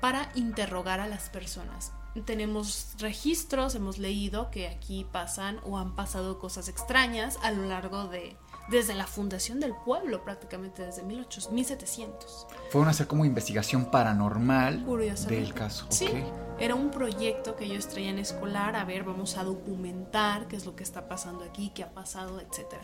para 0.00 0.30
interrogar 0.34 1.00
a 1.00 1.06
las 1.06 1.30
personas. 1.30 1.92
Tenemos 2.26 2.94
registros, 2.98 3.74
hemos 3.74 3.98
leído 3.98 4.50
que 4.50 4.68
aquí 4.68 5.06
pasan 5.10 5.60
o 5.64 5.78
han 5.78 5.94
pasado 5.94 6.38
cosas 6.38 6.68
extrañas 6.68 7.38
a 7.42 7.50
lo 7.52 7.64
largo 7.64 8.06
de, 8.08 8.36
desde 8.68 8.94
la 8.94 9.06
fundación 9.06 9.60
del 9.60 9.74
pueblo, 9.74 10.22
prácticamente 10.22 10.84
desde 10.84 11.02
1800, 11.02 11.52
1700. 11.52 12.46
Fueron 12.70 12.88
a 12.88 12.90
hacer 12.90 13.06
como 13.06 13.24
investigación 13.24 13.86
paranormal 13.90 14.84
del 15.26 15.54
caso. 15.54 15.86
Sí, 15.88 16.10
era 16.58 16.74
un 16.74 16.90
proyecto 16.90 17.56
que 17.56 17.64
ellos 17.64 17.88
traían 17.88 18.18
escolar, 18.18 18.76
a 18.76 18.84
ver, 18.84 19.04
vamos 19.04 19.38
a 19.38 19.44
documentar 19.44 20.48
qué 20.48 20.56
es 20.56 20.66
lo 20.66 20.76
que 20.76 20.82
está 20.82 21.08
pasando 21.08 21.44
aquí, 21.44 21.70
qué 21.74 21.82
ha 21.82 21.94
pasado, 21.94 22.40
etc. 22.40 22.74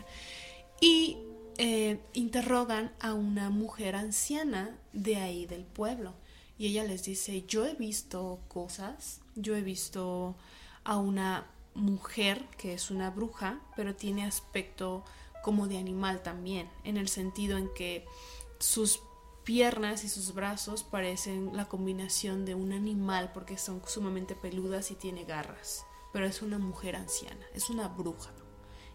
Y 0.81 1.19
eh, 1.61 1.99
interrogan 2.13 2.89
a 3.01 3.13
una 3.13 3.49
mujer 3.49 3.97
anciana 3.97 4.77
de 4.93 5.17
ahí 5.17 5.45
del 5.45 5.65
pueblo. 5.65 6.13
Y 6.57 6.67
ella 6.67 6.85
les 6.85 7.03
dice, 7.03 7.43
yo 7.49 7.65
he 7.65 7.73
visto 7.73 8.39
cosas, 8.47 9.19
yo 9.35 9.57
he 9.57 9.61
visto 9.61 10.37
a 10.85 10.95
una 10.95 11.47
mujer 11.73 12.45
que 12.57 12.73
es 12.73 12.91
una 12.91 13.09
bruja, 13.09 13.59
pero 13.75 13.93
tiene 13.93 14.23
aspecto 14.23 15.03
como 15.43 15.67
de 15.67 15.77
animal 15.77 16.23
también, 16.23 16.69
en 16.85 16.95
el 16.95 17.09
sentido 17.09 17.57
en 17.57 17.67
que 17.73 18.05
sus 18.59 19.01
piernas 19.43 20.05
y 20.05 20.09
sus 20.09 20.33
brazos 20.33 20.83
parecen 20.83 21.57
la 21.57 21.67
combinación 21.67 22.45
de 22.45 22.55
un 22.55 22.71
animal 22.71 23.31
porque 23.33 23.57
son 23.57 23.81
sumamente 23.85 24.33
peludas 24.33 24.91
y 24.91 24.95
tiene 24.95 25.25
garras, 25.25 25.85
pero 26.13 26.25
es 26.25 26.41
una 26.41 26.57
mujer 26.57 26.95
anciana, 26.95 27.45
es 27.53 27.69
una 27.69 27.89
bruja. 27.89 28.31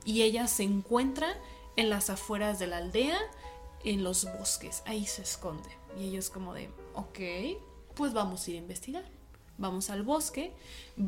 Y 0.07 0.23
ella 0.23 0.47
se 0.47 0.63
encuentra 0.63 1.29
en 1.77 1.91
las 1.91 2.11
afueras 2.11 2.59
de 2.59 2.67
la 2.67 2.79
aldea, 2.79 3.19
en 3.85 4.03
los 4.03 4.25
bosques, 4.39 4.83
ahí 4.87 5.07
se 5.07 5.23
esconde. 5.23 5.69
Y 5.99 6.05
ellos 6.05 6.31
como 6.31 6.55
de, 6.55 6.71
ok, 6.95 7.19
pues 7.95 8.13
vamos 8.13 8.47
a 8.47 8.51
ir 8.51 8.57
a 8.57 8.61
investigar. 8.61 9.05
Vamos 9.57 9.89
al 9.91 10.03
bosque, 10.03 10.53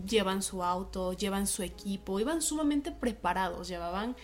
llevan 0.07 0.41
su 0.41 0.63
auto, 0.63 1.13
llevan 1.15 1.49
su 1.49 1.65
equipo, 1.65 2.21
iban 2.21 2.43
sumamente 2.43 2.93
preparados, 2.93 3.67
llevaban 3.67 4.15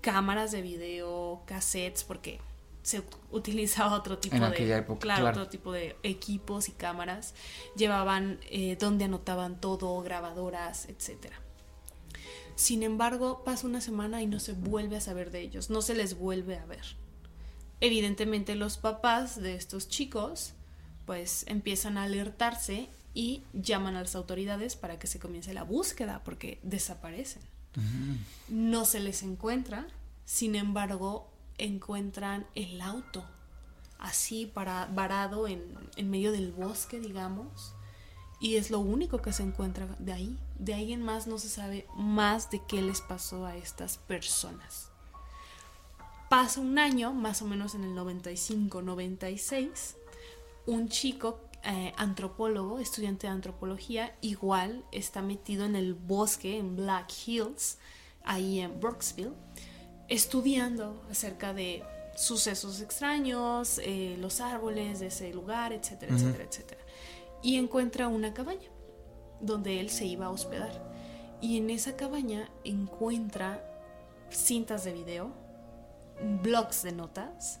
cámaras 0.00 0.52
de 0.52 0.62
video, 0.62 1.42
cassettes, 1.46 2.04
porque 2.04 2.38
se 2.82 3.02
utilizaba 3.30 3.96
otro 3.96 4.18
tipo 4.18 4.36
En 4.36 4.42
de 4.42 4.48
aquella 4.48 4.78
época, 4.78 5.00
claro, 5.00 5.22
claro. 5.22 5.40
otro 5.40 5.50
tipo 5.50 5.72
de 5.72 5.96
equipos 6.02 6.68
y 6.68 6.72
cámaras 6.72 7.34
llevaban 7.76 8.40
eh, 8.50 8.76
donde 8.78 9.04
anotaban 9.04 9.60
todo 9.60 10.00
grabadoras 10.02 10.86
etcétera 10.86 11.40
sin 12.62 12.82
embargo 12.82 13.42
pasa 13.44 13.66
una 13.66 13.80
semana 13.80 14.22
y 14.22 14.26
no 14.26 14.38
se 14.38 14.52
vuelve 14.52 14.96
a 14.96 15.00
saber 15.00 15.30
de 15.30 15.40
ellos 15.40 15.68
no 15.68 15.82
se 15.82 15.94
les 15.94 16.16
vuelve 16.16 16.56
a 16.56 16.64
ver. 16.64 16.96
Evidentemente 17.80 18.54
los 18.54 18.78
papás 18.78 19.40
de 19.40 19.56
estos 19.56 19.88
chicos 19.88 20.54
pues 21.04 21.44
empiezan 21.48 21.98
a 21.98 22.04
alertarse 22.04 22.88
y 23.14 23.42
llaman 23.52 23.96
a 23.96 24.02
las 24.02 24.14
autoridades 24.14 24.76
para 24.76 24.98
que 24.98 25.08
se 25.08 25.18
comience 25.18 25.52
la 25.52 25.64
búsqueda 25.64 26.22
porque 26.24 26.60
desaparecen. 26.62 27.42
No 28.48 28.84
se 28.84 29.00
les 29.00 29.22
encuentra, 29.22 29.88
sin 30.24 30.54
embargo, 30.54 31.30
encuentran 31.58 32.46
el 32.54 32.80
auto 32.80 33.24
así 33.98 34.46
para, 34.46 34.86
varado 34.86 35.48
en, 35.48 35.62
en 35.96 36.10
medio 36.10 36.32
del 36.32 36.52
bosque, 36.52 37.00
digamos, 37.00 37.74
y 38.42 38.56
es 38.56 38.70
lo 38.72 38.80
único 38.80 39.22
que 39.22 39.32
se 39.32 39.44
encuentra 39.44 39.86
de 40.00 40.12
ahí. 40.12 40.36
De 40.58 40.74
ahí 40.74 40.92
en 40.92 41.00
más 41.00 41.28
no 41.28 41.38
se 41.38 41.48
sabe 41.48 41.86
más 41.94 42.50
de 42.50 42.60
qué 42.66 42.82
les 42.82 43.00
pasó 43.00 43.46
a 43.46 43.56
estas 43.56 43.98
personas. 43.98 44.88
Pasa 46.28 46.60
un 46.60 46.76
año, 46.76 47.12
más 47.12 47.40
o 47.40 47.44
menos 47.46 47.76
en 47.76 47.84
el 47.84 47.96
95-96, 47.96 49.94
un 50.66 50.88
chico 50.88 51.38
eh, 51.62 51.92
antropólogo, 51.96 52.80
estudiante 52.80 53.28
de 53.28 53.32
antropología, 53.32 54.16
igual 54.22 54.84
está 54.90 55.22
metido 55.22 55.64
en 55.64 55.76
el 55.76 55.94
bosque, 55.94 56.58
en 56.58 56.74
Black 56.74 57.12
Hills, 57.24 57.78
ahí 58.24 58.58
en 58.58 58.80
Brooksville, 58.80 59.34
estudiando 60.08 61.00
acerca 61.08 61.54
de 61.54 61.84
sucesos 62.16 62.80
extraños, 62.80 63.78
eh, 63.84 64.16
los 64.18 64.40
árboles 64.40 64.98
de 64.98 65.06
ese 65.06 65.32
lugar, 65.32 65.72
etcétera, 65.72 66.16
etcétera, 66.16 66.42
etcétera. 66.44 66.80
Y 67.42 67.56
encuentra 67.56 68.08
una 68.08 68.32
cabaña 68.34 68.68
donde 69.40 69.80
él 69.80 69.90
se 69.90 70.06
iba 70.06 70.26
a 70.26 70.30
hospedar. 70.30 70.70
Y 71.40 71.56
en 71.58 71.70
esa 71.70 71.96
cabaña 71.96 72.48
encuentra 72.64 73.64
cintas 74.30 74.84
de 74.84 74.92
video, 74.92 75.32
blogs 76.42 76.82
de 76.84 76.92
notas 76.92 77.60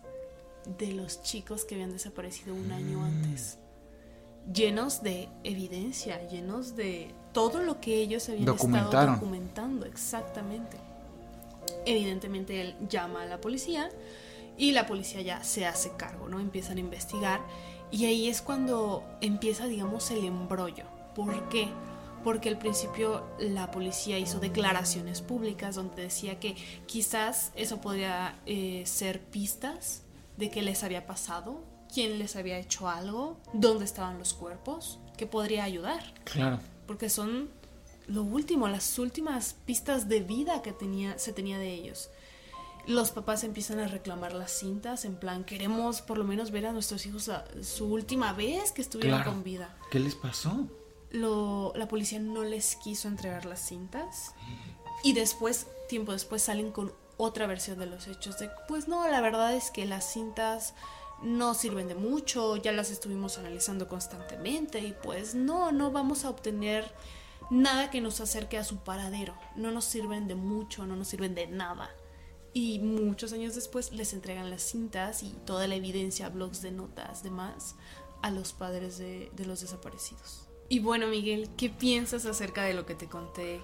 de 0.78 0.92
los 0.92 1.22
chicos 1.22 1.64
que 1.64 1.74
habían 1.74 1.90
desaparecido 1.92 2.54
un 2.54 2.70
año 2.70 3.00
Mm. 3.00 3.04
antes. 3.04 3.58
Llenos 4.52 5.02
de 5.02 5.28
evidencia, 5.44 6.28
llenos 6.28 6.76
de 6.76 7.12
todo 7.32 7.60
lo 7.62 7.80
que 7.80 7.96
ellos 7.96 8.28
habían 8.28 8.48
estado 8.54 9.06
documentando, 9.14 9.86
exactamente. 9.86 10.76
Evidentemente 11.86 12.60
él 12.60 12.76
llama 12.88 13.22
a 13.22 13.26
la 13.26 13.40
policía 13.40 13.90
y 14.56 14.72
la 14.72 14.86
policía 14.86 15.22
ya 15.22 15.42
se 15.44 15.64
hace 15.66 15.92
cargo, 15.96 16.28
¿no? 16.28 16.38
Empiezan 16.40 16.76
a 16.76 16.80
investigar 16.80 17.40
y 17.92 18.06
ahí 18.06 18.28
es 18.28 18.42
cuando 18.42 19.04
empieza, 19.20 19.66
digamos, 19.66 20.10
el 20.10 20.24
embrollo. 20.24 20.84
¿Por 21.14 21.48
qué? 21.50 21.68
Porque 22.24 22.48
al 22.48 22.58
principio 22.58 23.24
la 23.38 23.70
policía 23.70 24.18
hizo 24.18 24.40
declaraciones 24.40 25.20
públicas 25.22 25.74
donde 25.74 26.02
decía 26.02 26.40
que 26.40 26.56
quizás 26.86 27.52
eso 27.54 27.80
podría 27.80 28.40
eh, 28.46 28.82
ser 28.86 29.20
pistas 29.20 30.02
de 30.36 30.48
qué 30.50 30.62
les 30.62 30.82
había 30.84 31.06
pasado, 31.06 31.62
quién 31.92 32.18
les 32.18 32.36
había 32.36 32.58
hecho 32.58 32.88
algo, 32.88 33.36
dónde 33.52 33.84
estaban 33.84 34.18
los 34.18 34.34
cuerpos, 34.34 34.98
que 35.18 35.26
podría 35.26 35.64
ayudar 35.64 36.02
Claro. 36.24 36.58
porque 36.86 37.10
son 37.10 37.50
lo 38.08 38.22
último, 38.22 38.66
las 38.68 38.98
últimas 38.98 39.54
pistas 39.66 40.08
de 40.08 40.20
vida 40.20 40.62
que 40.62 40.72
tenía, 40.72 41.18
se 41.18 41.32
tenía 41.32 41.58
de 41.58 41.72
ellos. 41.74 42.08
Los 42.86 43.12
papás 43.12 43.44
empiezan 43.44 43.78
a 43.78 43.86
reclamar 43.86 44.32
las 44.32 44.50
cintas, 44.50 45.04
en 45.04 45.14
plan, 45.16 45.44
queremos 45.44 46.02
por 46.02 46.18
lo 46.18 46.24
menos 46.24 46.50
ver 46.50 46.66
a 46.66 46.72
nuestros 46.72 47.06
hijos 47.06 47.28
a- 47.28 47.44
su 47.62 47.86
última 47.86 48.32
vez 48.32 48.72
que 48.72 48.82
estuvieron 48.82 49.18
Claro. 49.20 49.32
con 49.32 49.44
vida. 49.44 49.76
¿Qué 49.90 50.00
les 50.00 50.14
pasó? 50.16 50.66
Lo- 51.10 51.72
la 51.76 51.86
policía 51.86 52.18
no 52.18 52.42
les 52.42 52.74
quiso 52.76 53.06
entregar 53.06 53.44
las 53.44 53.60
cintas 53.60 54.34
y 55.04 55.12
después, 55.12 55.66
tiempo 55.88 56.12
después, 56.12 56.42
salen 56.42 56.72
con 56.72 56.92
otra 57.18 57.46
versión 57.46 57.78
de 57.78 57.86
los 57.86 58.08
hechos 58.08 58.38
de, 58.38 58.50
pues 58.66 58.88
no, 58.88 59.06
la 59.06 59.20
verdad 59.20 59.54
es 59.54 59.70
que 59.70 59.84
las 59.86 60.10
cintas 60.12 60.74
no 61.22 61.54
sirven 61.54 61.86
de 61.86 61.94
mucho, 61.94 62.56
ya 62.56 62.72
las 62.72 62.90
estuvimos 62.90 63.38
analizando 63.38 63.86
constantemente 63.86 64.80
y 64.80 64.92
pues 65.04 65.36
no, 65.36 65.70
no 65.70 65.92
vamos 65.92 66.24
a 66.24 66.30
obtener 66.30 66.92
nada 67.50 67.90
que 67.90 68.00
nos 68.00 68.20
acerque 68.20 68.58
a 68.58 68.64
su 68.64 68.78
paradero, 68.78 69.34
no 69.54 69.70
nos 69.70 69.84
sirven 69.84 70.26
de 70.26 70.34
mucho, 70.34 70.84
no 70.84 70.96
nos 70.96 71.06
sirven 71.08 71.34
de 71.36 71.46
nada. 71.46 71.90
Y 72.54 72.80
muchos 72.80 73.32
años 73.32 73.54
después 73.54 73.92
les 73.92 74.12
entregan 74.12 74.50
las 74.50 74.62
cintas 74.62 75.22
y 75.22 75.34
toda 75.46 75.66
la 75.66 75.74
evidencia, 75.74 76.28
blogs 76.28 76.60
de 76.60 76.70
notas, 76.70 77.22
demás, 77.22 77.76
a 78.20 78.30
los 78.30 78.52
padres 78.52 78.98
de, 78.98 79.30
de 79.34 79.46
los 79.46 79.60
desaparecidos. 79.62 80.46
Y 80.68 80.80
bueno, 80.80 81.06
Miguel, 81.08 81.48
¿qué 81.56 81.70
piensas 81.70 82.26
acerca 82.26 82.62
de 82.64 82.74
lo 82.74 82.86
que 82.86 82.94
te 82.94 83.06
conté? 83.06 83.60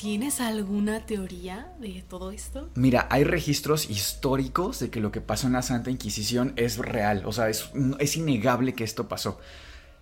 ¿Tienes 0.00 0.40
alguna 0.40 1.04
teoría 1.04 1.74
de 1.78 2.02
todo 2.08 2.30
esto? 2.30 2.70
Mira, 2.74 3.06
hay 3.10 3.22
registros 3.22 3.90
históricos 3.90 4.78
de 4.78 4.88
que 4.88 4.98
lo 4.98 5.12
que 5.12 5.20
pasó 5.20 5.46
en 5.46 5.52
la 5.52 5.60
Santa 5.60 5.90
Inquisición 5.90 6.54
es 6.56 6.78
real, 6.78 7.22
o 7.26 7.32
sea, 7.32 7.50
es, 7.50 7.70
es 7.98 8.16
innegable 8.16 8.72
que 8.72 8.82
esto 8.82 9.08
pasó. 9.08 9.38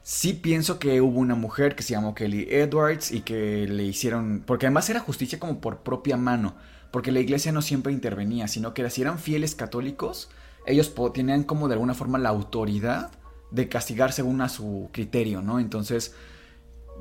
Sí 0.05 0.35
pienso 0.35 0.79
que 0.79 1.01
hubo 1.01 1.19
una 1.19 1.35
mujer 1.35 1.75
que 1.75 1.83
se 1.83 1.95
llamó 1.95 2.15
Kelly 2.15 2.47
Edwards 2.49 3.11
y 3.11 3.23
que 3.23 3.67
le 3.67 3.83
hicieron, 3.83 4.45
porque 4.47 4.67
además 4.67 4.89
era 4.89 5.01
justicia 5.01 5.41
como 5.41 5.61
por 5.61 5.79
propia 5.79 6.17
mano, 6.17 6.55
porque 6.91 7.13
la 7.13 7.21
iglesia 7.21 7.53
no 7.53 7.63
siempre 7.63 7.93
intervenía, 7.93 8.49
sino 8.49 8.75
que 8.75 8.89
si 8.91 9.03
eran 9.03 9.19
fieles 9.19 9.55
católicos, 9.55 10.31
ellos 10.67 10.93
tenían 11.13 11.45
como 11.45 11.69
de 11.69 11.75
alguna 11.75 11.95
forma 11.95 12.19
la 12.19 12.29
autoridad 12.29 13.11
de 13.51 13.69
castigar 13.69 14.13
según 14.13 14.41
a 14.41 14.49
su 14.49 14.91
criterio, 14.93 15.43
¿no? 15.43 15.61
Entonces, 15.61 16.15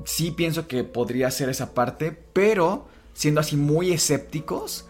sí 0.04 0.30
pienso 0.30 0.66
que 0.66 0.84
podría 0.84 1.30
ser 1.30 1.48
esa 1.48 1.74
parte, 1.74 2.12
pero 2.32 2.88
siendo 3.12 3.40
así 3.40 3.56
muy 3.56 3.92
escépticos, 3.92 4.86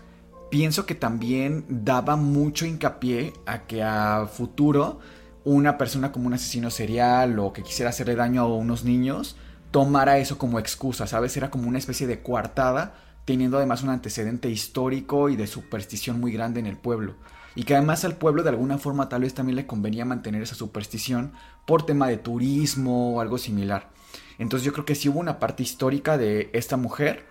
pienso 0.50 0.86
que 0.86 0.94
también 0.94 1.64
daba 1.68 2.16
mucho 2.16 2.66
hincapié 2.66 3.32
a 3.46 3.66
que 3.66 3.82
a 3.82 4.26
futuro 4.26 5.00
una 5.44 5.78
persona 5.78 6.12
como 6.12 6.26
un 6.26 6.34
asesino 6.34 6.70
serial 6.70 7.38
o 7.38 7.52
que 7.52 7.62
quisiera 7.62 7.90
hacerle 7.90 8.16
daño 8.16 8.42
a 8.42 8.46
unos 8.46 8.84
niños 8.84 9.36
tomara 9.70 10.18
eso 10.18 10.38
como 10.38 10.58
excusa, 10.58 11.06
¿sabes? 11.06 11.36
Era 11.36 11.50
como 11.50 11.68
una 11.68 11.78
especie 11.78 12.06
de 12.06 12.22
coartada, 12.22 12.94
teniendo 13.28 13.58
además 13.58 13.82
un 13.82 13.90
antecedente 13.90 14.48
histórico 14.48 15.28
y 15.28 15.36
de 15.36 15.46
superstición 15.46 16.18
muy 16.18 16.32
grande 16.32 16.60
en 16.60 16.66
el 16.66 16.78
pueblo. 16.78 17.14
Y 17.54 17.64
que 17.64 17.76
además 17.76 18.02
al 18.06 18.16
pueblo 18.16 18.42
de 18.42 18.48
alguna 18.48 18.78
forma 18.78 19.10
tal 19.10 19.20
vez 19.20 19.34
también 19.34 19.56
le 19.56 19.66
convenía 19.66 20.06
mantener 20.06 20.40
esa 20.40 20.54
superstición 20.54 21.34
por 21.66 21.84
tema 21.84 22.08
de 22.08 22.16
turismo 22.16 23.16
o 23.16 23.20
algo 23.20 23.36
similar. 23.36 23.90
Entonces 24.38 24.64
yo 24.64 24.72
creo 24.72 24.86
que 24.86 24.94
sí 24.94 25.10
hubo 25.10 25.20
una 25.20 25.38
parte 25.38 25.62
histórica 25.62 26.16
de 26.16 26.48
esta 26.54 26.78
mujer 26.78 27.26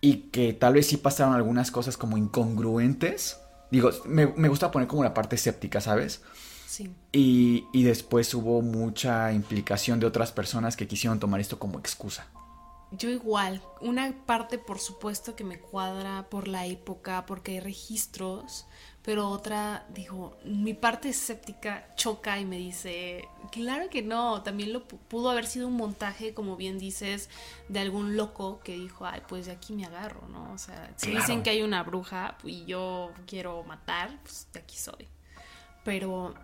y 0.00 0.30
que 0.32 0.52
tal 0.52 0.74
vez 0.74 0.88
sí 0.88 0.96
pasaron 0.96 1.32
algunas 1.32 1.70
cosas 1.70 1.96
como 1.96 2.16
incongruentes. 2.16 3.38
Digo, 3.70 3.90
me, 4.04 4.26
me 4.26 4.48
gusta 4.48 4.72
poner 4.72 4.88
como 4.88 5.04
la 5.04 5.14
parte 5.14 5.36
escéptica, 5.36 5.80
¿sabes? 5.80 6.22
Sí. 6.66 6.92
Y, 7.12 7.66
y 7.72 7.84
después 7.84 8.34
hubo 8.34 8.62
mucha 8.62 9.32
implicación 9.32 10.00
de 10.00 10.06
otras 10.06 10.32
personas 10.32 10.76
que 10.76 10.88
quisieron 10.88 11.20
tomar 11.20 11.38
esto 11.38 11.60
como 11.60 11.78
excusa. 11.78 12.26
Yo 12.90 13.10
igual, 13.10 13.60
una 13.82 14.14
parte 14.24 14.56
por 14.56 14.78
supuesto 14.78 15.36
que 15.36 15.44
me 15.44 15.60
cuadra 15.60 16.26
por 16.30 16.48
la 16.48 16.64
época, 16.64 17.26
porque 17.26 17.52
hay 17.52 17.60
registros, 17.60 18.66
pero 19.02 19.28
otra, 19.28 19.86
digo, 19.92 20.38
mi 20.44 20.72
parte 20.72 21.10
escéptica 21.10 21.94
choca 21.96 22.38
y 22.40 22.46
me 22.46 22.56
dice, 22.56 23.28
claro 23.52 23.90
que 23.90 24.00
no, 24.00 24.42
también 24.42 24.72
lo 24.72 24.88
pu- 24.88 24.98
pudo 25.06 25.28
haber 25.30 25.46
sido 25.46 25.68
un 25.68 25.74
montaje, 25.76 26.32
como 26.32 26.56
bien 26.56 26.78
dices, 26.78 27.28
de 27.68 27.80
algún 27.80 28.16
loco 28.16 28.60
que 28.60 28.72
dijo, 28.72 29.04
ay, 29.04 29.20
pues 29.28 29.44
de 29.46 29.52
aquí 29.52 29.74
me 29.74 29.84
agarro, 29.84 30.26
¿no? 30.28 30.50
O 30.54 30.58
sea, 30.58 30.90
si 30.96 31.10
Claro. 31.10 31.20
dicen 31.20 31.42
que 31.42 31.50
hay 31.50 31.60
una 31.62 31.82
bruja 31.82 32.38
y 32.42 32.64
yo 32.64 33.12
quiero 33.26 33.64
matar, 33.64 34.18
pues 34.22 34.46
de 34.52 34.60
aquí 34.60 34.78
soy. 34.78 35.08
Pero 35.84 36.34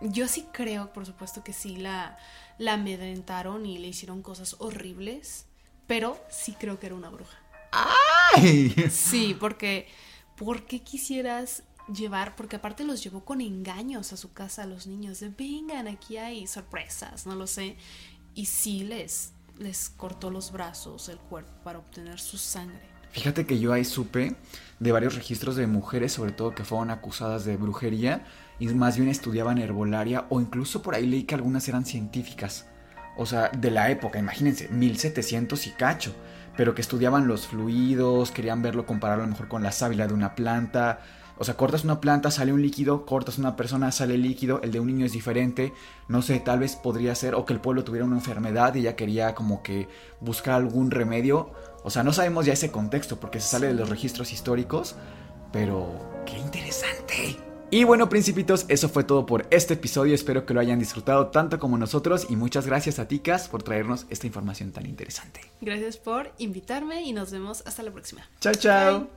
yo 0.00 0.28
sí 0.28 0.46
creo, 0.52 0.92
por 0.92 1.04
supuesto 1.04 1.42
que 1.44 1.52
sí 1.52 1.76
la, 1.76 2.16
la 2.58 2.74
amedrentaron 2.74 3.66
y 3.66 3.78
le 3.78 3.88
hicieron 3.88 4.22
cosas 4.22 4.56
horribles, 4.60 5.46
pero 5.90 6.24
sí 6.28 6.54
creo 6.56 6.78
que 6.78 6.86
era 6.86 6.94
una 6.94 7.10
bruja. 7.10 7.36
¡Ay! 7.72 8.72
Sí, 8.92 9.36
porque 9.40 9.88
¿por 10.36 10.64
qué 10.64 10.84
quisieras 10.84 11.64
llevar? 11.92 12.36
Porque 12.36 12.54
aparte 12.54 12.84
los 12.84 13.02
llevó 13.02 13.24
con 13.24 13.40
engaños 13.40 14.12
a 14.12 14.16
su 14.16 14.32
casa 14.32 14.62
a 14.62 14.66
los 14.66 14.86
niños, 14.86 15.18
de 15.18 15.30
vengan, 15.30 15.88
aquí 15.88 16.16
hay 16.16 16.46
sorpresas, 16.46 17.26
no 17.26 17.34
lo 17.34 17.48
sé. 17.48 17.76
Y 18.36 18.46
sí 18.46 18.84
les, 18.84 19.32
les 19.58 19.90
cortó 19.90 20.30
los 20.30 20.52
brazos, 20.52 21.08
el 21.08 21.18
cuerpo, 21.18 21.50
para 21.64 21.80
obtener 21.80 22.20
su 22.20 22.38
sangre. 22.38 22.88
Fíjate 23.10 23.44
que 23.44 23.58
yo 23.58 23.72
ahí 23.72 23.84
supe 23.84 24.36
de 24.78 24.92
varios 24.92 25.16
registros 25.16 25.56
de 25.56 25.66
mujeres, 25.66 26.12
sobre 26.12 26.30
todo 26.30 26.54
que 26.54 26.62
fueron 26.62 26.90
acusadas 26.90 27.44
de 27.44 27.56
brujería 27.56 28.24
y 28.60 28.68
más 28.68 28.96
bien 28.96 29.08
estudiaban 29.08 29.58
herbolaria 29.58 30.26
o 30.28 30.40
incluso 30.40 30.82
por 30.82 30.94
ahí 30.94 31.08
leí 31.08 31.24
que 31.24 31.34
algunas 31.34 31.66
eran 31.66 31.84
científicas. 31.84 32.66
O 33.16 33.26
sea, 33.26 33.48
de 33.50 33.70
la 33.70 33.90
época, 33.90 34.18
imagínense, 34.18 34.68
1700 34.68 35.66
y 35.66 35.70
cacho, 35.70 36.14
pero 36.56 36.74
que 36.74 36.80
estudiaban 36.80 37.26
los 37.26 37.46
fluidos, 37.46 38.30
querían 38.30 38.62
verlo, 38.62 38.86
compararlo 38.86 39.24
a 39.24 39.26
lo 39.26 39.32
mejor 39.32 39.48
con 39.48 39.62
la 39.62 39.72
sábila 39.72 40.06
de 40.06 40.14
una 40.14 40.34
planta. 40.34 41.00
O 41.38 41.44
sea, 41.44 41.56
cortas 41.56 41.84
una 41.84 42.00
planta, 42.00 42.30
sale 42.30 42.52
un 42.52 42.60
líquido, 42.60 43.06
cortas 43.06 43.38
una 43.38 43.56
persona, 43.56 43.90
sale 43.92 44.18
líquido, 44.18 44.60
el 44.62 44.72
de 44.72 44.80
un 44.80 44.88
niño 44.88 45.06
es 45.06 45.12
diferente, 45.12 45.72
no 46.06 46.20
sé, 46.20 46.38
tal 46.38 46.58
vez 46.58 46.76
podría 46.76 47.14
ser, 47.14 47.34
o 47.34 47.46
que 47.46 47.54
el 47.54 47.60
pueblo 47.60 47.82
tuviera 47.82 48.04
una 48.04 48.16
enfermedad 48.16 48.74
y 48.74 48.80
ella 48.80 48.94
quería 48.94 49.34
como 49.34 49.62
que 49.62 49.88
buscar 50.20 50.56
algún 50.56 50.90
remedio. 50.90 51.50
O 51.82 51.88
sea, 51.88 52.02
no 52.02 52.12
sabemos 52.12 52.44
ya 52.44 52.52
ese 52.52 52.70
contexto 52.70 53.18
porque 53.18 53.40
se 53.40 53.48
sale 53.48 53.68
de 53.68 53.74
los 53.74 53.88
registros 53.88 54.32
históricos, 54.32 54.96
pero 55.50 56.22
qué 56.26 56.36
interesante. 56.38 57.49
Y 57.72 57.84
bueno, 57.84 58.08
principitos, 58.08 58.66
eso 58.68 58.88
fue 58.88 59.04
todo 59.04 59.26
por 59.26 59.46
este 59.50 59.74
episodio. 59.74 60.14
Espero 60.14 60.44
que 60.44 60.54
lo 60.54 60.60
hayan 60.60 60.80
disfrutado 60.80 61.28
tanto 61.28 61.60
como 61.60 61.78
nosotros 61.78 62.26
y 62.28 62.34
muchas 62.34 62.66
gracias 62.66 62.98
a 62.98 63.06
Ticas 63.06 63.48
por 63.48 63.62
traernos 63.62 64.06
esta 64.10 64.26
información 64.26 64.72
tan 64.72 64.86
interesante. 64.86 65.40
Gracias 65.60 65.96
por 65.96 66.32
invitarme 66.38 67.02
y 67.02 67.12
nos 67.12 67.30
vemos 67.30 67.62
hasta 67.66 67.84
la 67.84 67.92
próxima. 67.92 68.22
Chao, 68.40 68.54
chao. 68.54 69.08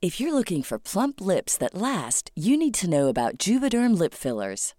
If 0.00 0.20
you're 0.20 0.32
looking 0.32 0.62
for 0.62 0.78
plump 0.78 1.20
lips 1.20 1.56
that 1.58 1.74
last, 1.74 2.30
you 2.34 2.56
need 2.56 2.74
to 2.74 2.88
know 2.88 3.08
about 3.08 3.38
Juvederm 3.38 3.98
lip 3.98 4.14
fillers. 4.14 4.74